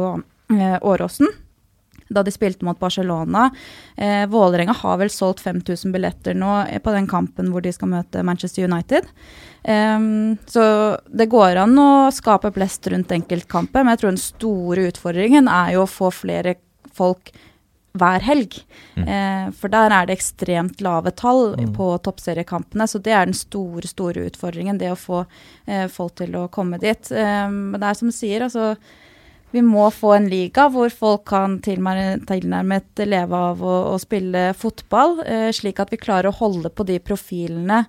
[0.84, 1.30] Åråsen
[2.14, 3.48] da de spilte mot Barcelona.
[3.96, 7.92] Eh, Vålerenga har vel solgt 5000 billetter nå eh, på den kampen hvor de skal
[7.92, 9.08] møte Manchester United.
[9.64, 10.64] Um, så
[11.08, 15.74] det går an å skape blest rundt enkeltkamper, men jeg tror den store utfordringen er
[15.76, 16.58] jo å få flere
[16.94, 17.32] folk
[17.94, 18.56] hver helg.
[18.98, 23.86] Eh, for der er det ekstremt lave tall på toppseriekampene, så det er den store,
[23.86, 24.80] store utfordringen.
[24.80, 25.22] Det å få
[25.66, 27.12] eh, folk til å komme dit.
[27.14, 28.74] Eh, men det er som du sier, altså
[29.54, 34.48] vi må få en liga hvor folk kan tilnærme- tilnærmet leve av å, å spille
[34.58, 37.84] fotball, eh, slik at vi klarer å holde på de profilene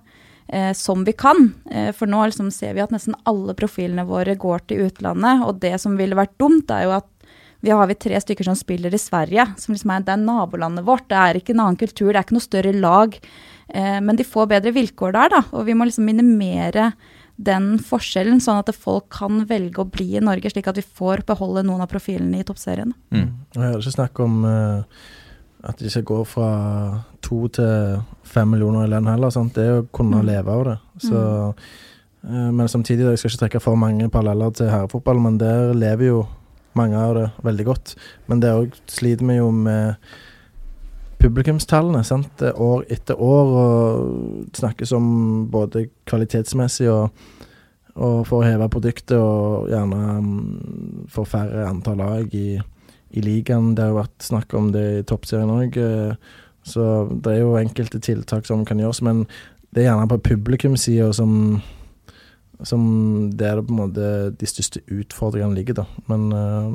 [0.46, 1.48] eh, som vi kan.
[1.66, 5.58] Eh, for nå liksom ser vi at nesten alle profilene våre går til utlandet, og
[5.64, 7.12] det som ville vært dumt, er jo at
[7.64, 10.84] Vi har vi tre stykker som spiller i Sverige, som liksom er, det er nabolandet
[10.86, 11.06] vårt.
[11.08, 13.16] Det er ikke en annen kultur, det er ikke noe større lag.
[13.72, 15.40] Eh, men de får bedre vilkår der, da.
[15.56, 16.90] Og vi må liksom minimere
[17.36, 21.24] den forskjellen, sånn at folk kan velge å bli i Norge, slik at vi får
[21.28, 22.94] beholde noen av profilene i toppserien.
[23.12, 23.26] Mm.
[23.52, 24.82] Jeg hører ikke snakk om uh,
[25.68, 26.48] at de skal gå fra
[27.20, 29.30] to til fem millioner i lønn heller.
[29.34, 29.52] Sant?
[29.54, 30.26] Det er å kunne Mm.
[30.30, 30.78] leve av det.
[31.04, 31.20] Så,
[32.24, 36.06] uh, men samtidig, jeg skal ikke trekke for mange paralleller til herrefotball, men der lever
[36.06, 36.26] jo
[36.76, 37.94] mange av det veldig godt.
[38.28, 39.96] Men der òg sliter vi jo med
[41.22, 42.04] publikumstallene.
[42.04, 42.42] sant?
[42.42, 45.08] År etter år, og snakkes om
[45.50, 47.26] både kvalitetsmessig og,
[47.96, 52.58] og for å heve produktet, og gjerne um, for færre antall lag i,
[53.10, 53.74] i ligaen.
[53.74, 55.80] Det har jo vært snakk om det i toppserien òg.
[56.66, 56.84] Så
[57.22, 59.26] det er jo enkelte tiltak som kan gjøres, men
[59.70, 61.60] det er gjerne på publikumssida som
[62.64, 62.82] som
[63.36, 65.84] der er på en måte de største utfordringene ligger, da.
[66.08, 66.72] Men uh,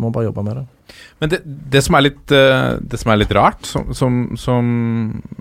[0.00, 0.66] må bare jobbe med det.
[1.20, 4.70] Men det, det, som er litt, eh, det som er litt rart, som, som, som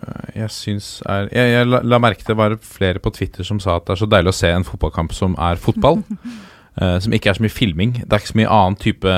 [0.02, 3.48] eh, jeg syns er Jeg, jeg la, la merke til det var flere på Twitter
[3.48, 6.04] som sa at det er så deilig å se en fotballkamp som er fotball.
[6.82, 7.94] eh, som ikke er så mye filming.
[8.00, 9.14] Det er ikke så mye annen type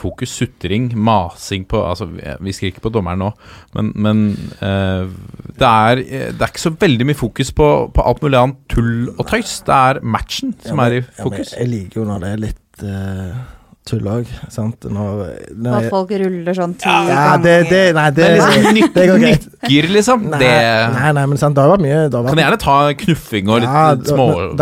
[0.00, 0.34] fokus.
[0.40, 3.30] Sutring, masing på Altså, vi, vi skriker på dommeren nå,
[3.74, 4.24] men, men
[4.60, 5.08] uh,
[5.58, 9.08] det, er, det er ikke så veldig mye fokus på, på alt mulig annet tull
[9.16, 9.60] og tøys.
[9.66, 11.54] Det er matchen som er i fokus.
[11.54, 13.40] Ja, men jeg liker jo når det er litt uh,
[13.88, 14.84] tull òg, sant.
[14.84, 15.20] Når,
[15.56, 17.42] når jeg- folk ruller sånn ti ja, ganger.
[17.42, 19.46] det, det, nei, det, Men liksom nyk, det går greit.
[19.64, 20.26] nykker, liksom.
[20.30, 20.50] Nei, det
[20.94, 23.48] nei, nei, men sant, det har vært mye det har vært, Kan gjerne ta knuffing
[23.48, 24.14] og litt, Ja, litt det- det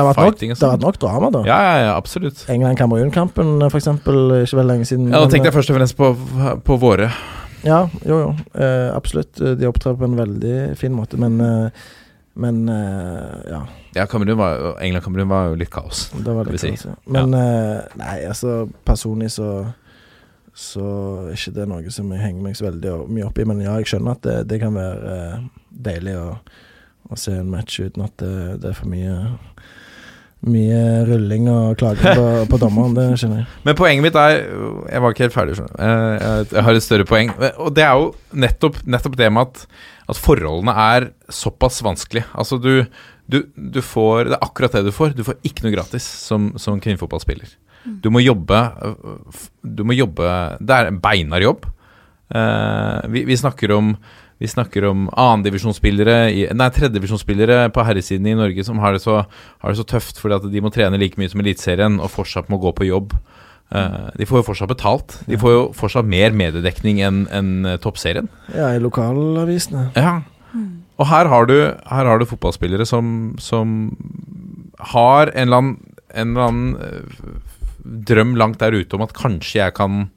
[0.04, 0.54] småfighting.
[0.54, 1.42] Det har vært nok drama, da.
[1.50, 2.44] Ja, ja, ja, absolutt.
[2.48, 5.10] England-Kamerun-kampen, for eksempel, ikke veldig lenge siden.
[5.10, 7.10] Ja, Da tenkte jeg først og fremst på, på våre.
[7.64, 8.34] Ja, jo, jo.
[8.54, 9.34] Uh, absolutt.
[9.34, 11.70] De opptrer på en veldig fin måte, men eh,
[12.38, 13.60] Men eh, ja.
[13.96, 16.06] Ja, Kamerun var, England-Kamerun var jo litt kaos.
[16.14, 16.70] Det var litt si.
[16.74, 16.96] kaos, ja.
[17.16, 19.50] Men eh, nei, altså personlig så
[20.58, 20.82] så
[21.28, 23.44] er ikke det noe som jeg henger meg så veldig mye opp i.
[23.46, 25.44] Men ja, jeg skjønner at det, det kan være eh,
[25.86, 26.32] deilig å,
[27.14, 28.32] å se en match uten at det,
[28.64, 29.14] det er for mye
[30.48, 32.94] mye rulling og klaging på, på dommeren.
[32.94, 33.48] Det skjønner jeg.
[33.66, 35.56] Men poenget mitt er Jeg var ikke helt ferdig.
[35.58, 36.56] skjønner du.
[36.56, 37.32] Jeg har et større poeng.
[37.58, 38.12] Og det er jo
[38.46, 39.64] nettopp, nettopp det med at,
[40.08, 42.24] at forholdene er såpass vanskelig.
[42.32, 42.84] Altså, du,
[43.28, 45.16] du, du får Det er akkurat det du får.
[45.16, 47.56] Du får ikke noe gratis som, som kvinnefotballspiller.
[48.02, 48.58] Du må jobbe
[49.62, 50.30] Du må jobbe
[50.60, 51.68] Det er en beinhard jobb.
[52.28, 53.94] Uh, vi, vi snakker om
[54.38, 56.16] vi snakker om annendivisjonsspillere
[56.54, 60.36] Nei, tredjedivisjonsspillere på herresiden i Norge som har det, så, har det så tøft fordi
[60.36, 63.16] at de må trene like mye som Eliteserien og fortsatt må gå på jobb.
[63.68, 65.18] Eh, de får jo fortsatt betalt.
[65.28, 68.28] De får jo fortsatt mer mediedekning enn enn, eh, toppserien.
[68.54, 69.90] Ja, i lokalavisene.
[69.96, 70.22] Ja.
[70.98, 71.54] Og her har du,
[71.86, 73.96] her har du fotballspillere som, som
[74.94, 77.34] har en eller annen, en eller annen øh,
[77.84, 80.08] drøm langt der ute om at kanskje jeg kan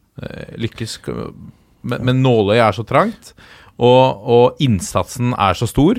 [0.59, 0.99] lykkes,
[1.81, 3.31] men, men nåløyet er så trangt,
[3.79, 5.97] og, og innsatsen er så stor.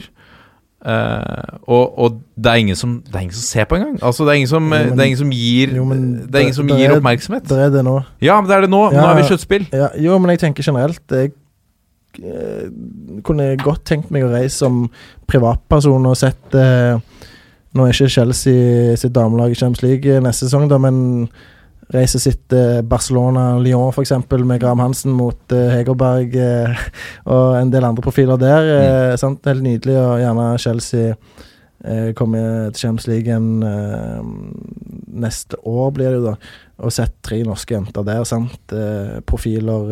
[0.86, 3.98] Øh, og, og det er ingen som Det er ingen som ser på engang.
[4.02, 6.34] Altså, det er ingen som, Jo, men- det er ingen som gir Jo, men Det
[6.34, 7.42] er ingen som gir er- oppmerksomhet.
[7.48, 8.00] Det er det nå.
[8.22, 8.90] Ja, men det er det nå.
[8.90, 9.10] Nå Ja.
[9.10, 9.68] er vi i sluttspill.
[9.72, 11.30] Ja, jo, men jeg tenker generelt Jeg
[12.24, 12.68] eh,
[13.24, 14.90] kunne godt tenkt meg å reise som
[15.30, 16.98] privatperson og sett eh,
[17.74, 21.28] Nå er ikke Chelsea sitt damelag i Champions League neste sesong, da, men
[21.92, 24.14] reise sitt eh, Barcelona-Lyon f.eks.
[24.30, 26.84] med Graham Hansen mot eh, Hegerberg eh,
[27.26, 28.68] og en del andre profiler der.
[28.72, 29.16] Mm.
[29.20, 29.48] sant?
[29.48, 31.16] Helt nydelig, og gjerne Chelsea
[32.14, 32.38] komme
[32.70, 33.38] til Champions League
[35.18, 36.34] neste år, blir det jo da.
[36.86, 38.74] Og sett tre norske jenter der, sant.
[39.26, 39.90] Profiler.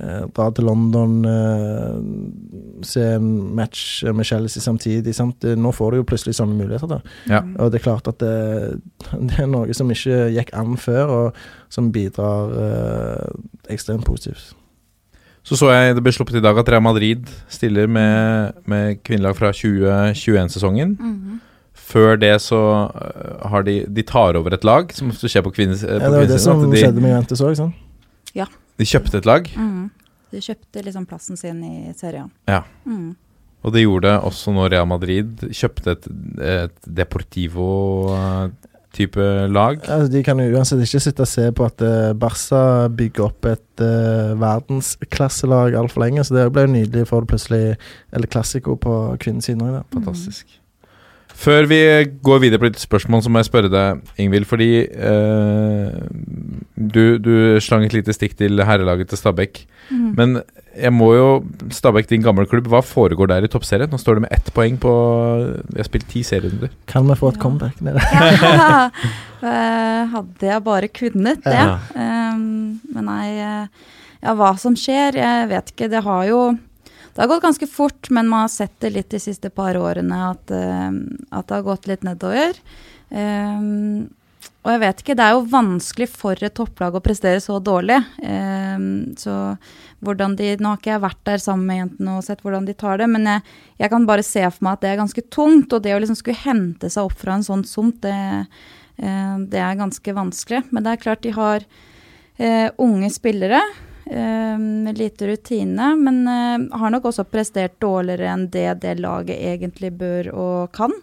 [0.00, 5.14] Eh, dra til London, eh, se en match med Chelsea samtidig.
[5.14, 5.42] Sant?
[5.42, 6.88] Nå får du jo plutselig sånne muligheter.
[6.88, 7.42] da Ja.
[7.58, 8.80] Og det er klart at det,
[9.28, 11.34] det er noe som ikke gikk an før, og
[11.68, 13.30] som bidrar eh,
[13.74, 14.54] ekstremt positivt.
[15.44, 19.36] Så så jeg det ble sluppet i dag at Real Madrid stiller med, med kvinnelag
[19.36, 20.96] fra 2021-sesongen.
[20.98, 21.40] Mhm.
[21.74, 22.58] Før det så
[23.42, 26.00] har de De tar over et lag, som ofte skjer på kvinnesiden.
[26.00, 27.74] Ja, det var det som de, skjedde med Juventus òg, sant?
[28.78, 29.90] De kjøpte et lag, Mm.
[30.32, 32.30] De kjøpte liksom plassen sin i serien.
[32.48, 32.62] Ja.
[32.88, 33.10] Mm.
[33.62, 36.06] og det gjorde også når Real Madrid kjøpte et,
[36.40, 36.88] et
[38.02, 39.78] Deportivo-type lag.
[39.84, 43.44] Altså, de kan jo uansett ikke sitte og se på at eh, Barca bygger opp
[43.52, 47.76] et uh, verdensklasselag altfor lenge, så det ble jo nydelig for det plutselig
[48.12, 49.84] Eller klassiko på kvinnesiden òg.
[49.94, 50.61] Fantastisk.
[51.42, 51.78] Før vi
[52.22, 54.46] går videre på litt spørsmål, så må jeg spørre deg, Ingvild.
[54.46, 55.96] Fordi eh,
[56.78, 57.32] du, du
[57.62, 59.64] slang et lite stikk til herrelaget til Stabæk.
[59.90, 60.04] Mm.
[60.18, 60.36] Men
[60.78, 61.26] jeg må jo
[61.74, 63.90] Stabæk, din gamle klubb, hva foregår der i toppserien?
[63.92, 64.92] Nå står det med ett poeng på
[65.74, 66.70] Vi har spilt ti serierunder.
[66.88, 67.42] Kan vi få et Ja.
[67.42, 67.96] comeback det?
[67.98, 68.90] ja,
[70.14, 71.58] Hadde jeg bare kunnet det.
[71.58, 71.78] Ja.
[71.96, 73.88] Um, men nei, eh,
[74.22, 75.90] ja, hva som skjer, jeg vet ikke.
[75.90, 76.42] Det har jo
[77.12, 80.18] det har gått ganske fort, men man har sett det litt de siste par årene
[80.30, 80.90] at, eh,
[81.30, 82.56] at det har gått litt nedover.
[83.12, 84.08] Um,
[84.62, 87.98] og jeg vet ikke, det er jo vanskelig for et topplag å prestere så dårlig.
[88.22, 89.34] Um, så
[90.02, 92.76] hvordan de Nå har ikke jeg vært der sammen med jentene og sett hvordan de
[92.78, 93.44] tar det, men jeg,
[93.82, 95.74] jeg kan bare se for meg at det er ganske tungt.
[95.74, 98.16] Og det å liksom skulle hente seg opp fra en sånn sump, det,
[99.04, 100.64] uh, det er ganske vanskelig.
[100.70, 103.60] Men det er klart de har uh, unge spillere
[104.06, 110.32] lite rutine, men eh, har nok også prestert dårligere enn det det laget egentlig bør
[110.34, 110.94] og kan.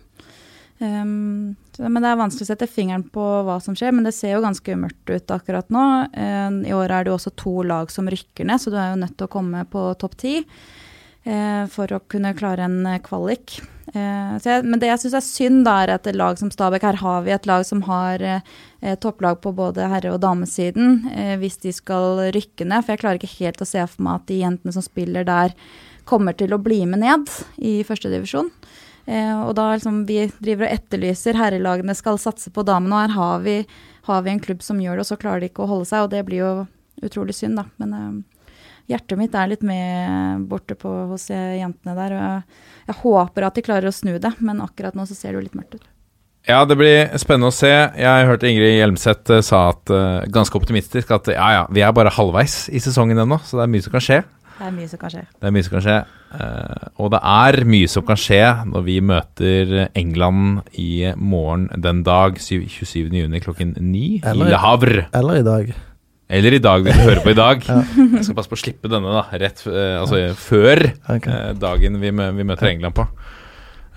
[0.80, 4.36] Um, men Det er vanskelig å sette fingeren på hva som skjer, men det ser
[4.36, 5.86] jo ganske mørkt ut akkurat nå.
[6.12, 8.94] Eh, I år er det jo også to lag som rykker ned, så du er
[8.94, 13.02] jo nødt til å komme på topp ti eh, for å kunne klare en eh,
[13.04, 13.62] kvalik.
[13.90, 16.86] Eh, jeg, men det jeg syns er synd, da, er at et lag som Stabæk
[16.86, 21.36] Her har vi et lag som har eh, topplag på både herre- og damesiden, eh,
[21.42, 22.86] hvis de skal rykke ned.
[22.86, 25.56] For jeg klarer ikke helt å se for meg at de jentene som spiller der,
[26.10, 27.30] kommer til å bli med ned
[27.62, 28.48] i førstedivisjon.
[29.10, 33.16] Eh, og da liksom vi driver og etterlyser herrelagene skal satse på damene, og her
[33.16, 33.56] har vi,
[34.10, 36.06] har vi en klubb som gjør det, og så klarer de ikke å holde seg,
[36.06, 36.52] og det blir jo
[37.06, 37.66] utrolig synd, da.
[37.82, 38.39] Men eh,
[38.90, 42.60] hjertet mitt er litt med borte på, hos jentene der, og jeg,
[42.90, 45.46] jeg håper at de klarer å snu det, men akkurat nå så ser det jo
[45.48, 45.88] litt mørkt ut.
[46.48, 47.70] Ja, det blir spennende å se.
[47.70, 51.94] Jeg hørte Ingrid Hjelmseth eh, sa at, uh, ganske optimistisk at ja, ja, vi er
[51.94, 54.22] bare halvveis i sesongen ennå, så det er mye som kan skje.
[54.60, 55.22] Det er mye som kan skje.
[55.40, 55.98] Det er mye som kan skje.
[56.30, 62.02] Uh, og det er mye som kan skje når vi møter England i morgen den
[62.08, 63.14] dag, syv- 27.
[63.22, 65.06] juni klokken ni i Eller- Le Havre.
[65.16, 65.72] Eller i dag.
[66.30, 67.64] Eller i dag, hvis du hører på i dag.
[67.70, 67.82] Ja.
[67.98, 69.24] Jeg skal passe på å slippe denne, da.
[69.42, 73.06] Rett uh, altså før eh, dagen vi, mø vi møter England på.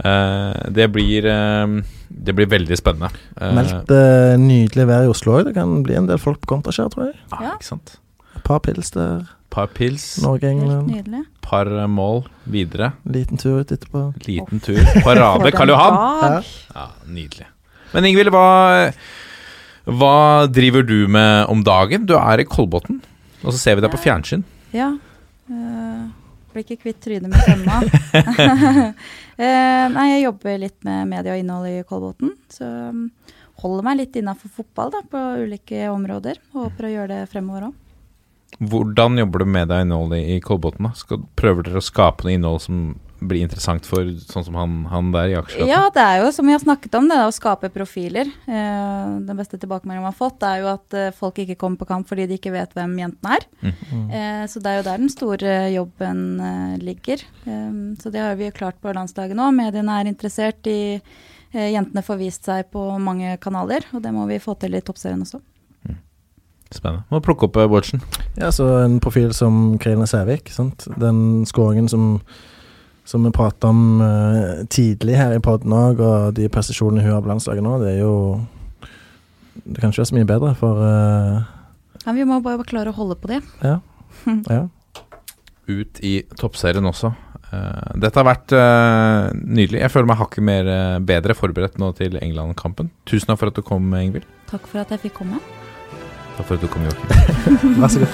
[0.03, 3.13] Uh, det blir Det blir veldig spennende.
[3.37, 3.93] Meldt
[4.41, 5.51] nydelig vær i Oslo òg.
[5.51, 7.21] Det kan bli en del folk på kontraskjær, tror jeg.
[7.37, 7.53] Ja.
[7.53, 7.97] Ikke sant.
[8.37, 9.29] Et par pils der.
[9.53, 11.27] Par pils, Norge, England.
[11.45, 12.95] par mål videre.
[13.05, 14.07] Liten tur ut etterpå.
[14.25, 14.81] Liten tur.
[15.05, 16.41] Parade Karl Johan.
[16.73, 17.51] Ja, nydelig.
[17.93, 18.89] Men Ingvild, hva,
[19.85, 22.07] hva driver du med om dagen?
[22.07, 23.01] Du er i Kolbotn,
[23.43, 24.45] og så ser vi deg på fjernsyn.
[24.75, 24.93] Ja.
[25.51, 26.07] Uh,
[26.53, 27.79] blir ikke kvitt trynet mitt ennå.
[28.23, 32.35] uh, nei, jeg jobber litt med media og innhold i Kolbotn.
[32.53, 33.07] Så um,
[33.65, 36.39] holder meg litt innafor fotball da, på ulike områder.
[36.55, 37.79] Håper å gjøre det fremover òg.
[38.63, 40.93] Hvordan jobber du med deg innholdet i Kolbotn?
[41.41, 42.85] Prøver dere å skape noe innhold som
[43.29, 45.71] blir interessant for sånn som han, han der i aksjelappen?
[45.71, 48.31] Ja, det er jo som vi har snakket om, det å skape profiler.
[48.47, 51.89] Eh, den beste tilbakemeldingen man har fått, er jo at eh, folk ikke kommer på
[51.91, 53.47] kamp fordi de ikke vet hvem jentene er.
[53.63, 54.07] Mm.
[54.07, 57.27] Eh, så det er jo der den store jobben eh, ligger.
[57.45, 57.71] Eh,
[58.03, 59.51] så det har vi jo klart på landslaget nå.
[59.57, 64.27] Mediene er interessert i eh, Jentene får vist seg på mange kanaler, og det må
[64.31, 65.43] vi få til i toppserien også.
[66.73, 67.05] Spennende.
[67.13, 68.01] Må plukke opp Bårdsen.
[68.01, 68.01] watchen.
[68.37, 70.51] Ja, så en profil som Krine Sævik.
[70.51, 70.87] Sant?
[70.97, 72.21] Den skåringen som,
[73.13, 77.25] som vi prata om uh, tidlig her i poden òg, og de prestasjonene hun har
[77.25, 78.15] på landslaget nå, det er jo
[79.53, 81.43] Det kan ikke være så mye bedre, for uh,
[82.07, 83.43] Ja, vi må bare klare å holde på det.
[83.63, 83.81] Ja.
[84.57, 84.65] ja.
[85.69, 87.13] Ut i toppserien også.
[87.53, 88.55] Uh, dette har vært
[89.45, 89.85] nydelig.
[89.85, 90.73] Jeg føler meg hakket mer
[91.05, 92.91] bedre forberedt nå til England-kampen.
[93.07, 94.27] Tusen takk for at du kom, Ingvild.
[94.51, 95.39] Takk for at jeg fikk komme.
[96.43, 97.09] Takk for at du kom, Joakim.
[97.81, 98.09] Vær så god.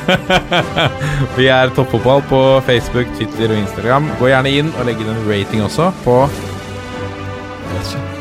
[1.39, 4.11] Vi er Toppfotball på Facebook, Twitter og Instagram.
[4.21, 6.17] Gå gjerne inn og legg inn en rating også på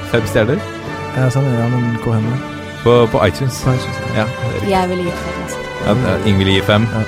[0.07, 0.59] fem stjerner
[1.17, 2.27] Ja, sånn, ja, men hvor hen?
[2.85, 3.59] på, på iTunes.
[3.65, 4.23] På iTunes, ja.
[4.23, 4.69] Ja.
[4.69, 5.41] Jeg vil gi fem.
[5.43, 5.65] Altså.
[5.89, 6.87] Ja, Ingen vil gi fem.
[6.93, 7.03] Ja.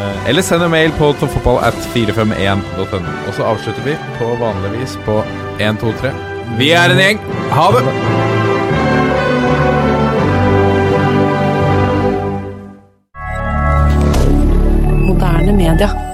[0.00, 3.16] Eh, Eller send en mail på toppfotball at 451.no.
[3.30, 5.22] Og så avslutter vi på vanlig vis på
[5.56, 6.12] 1, 2, 3.
[6.60, 7.24] Vi er en gjeng.
[7.56, 8.49] Ha det!
[15.20, 16.09] Moderne media.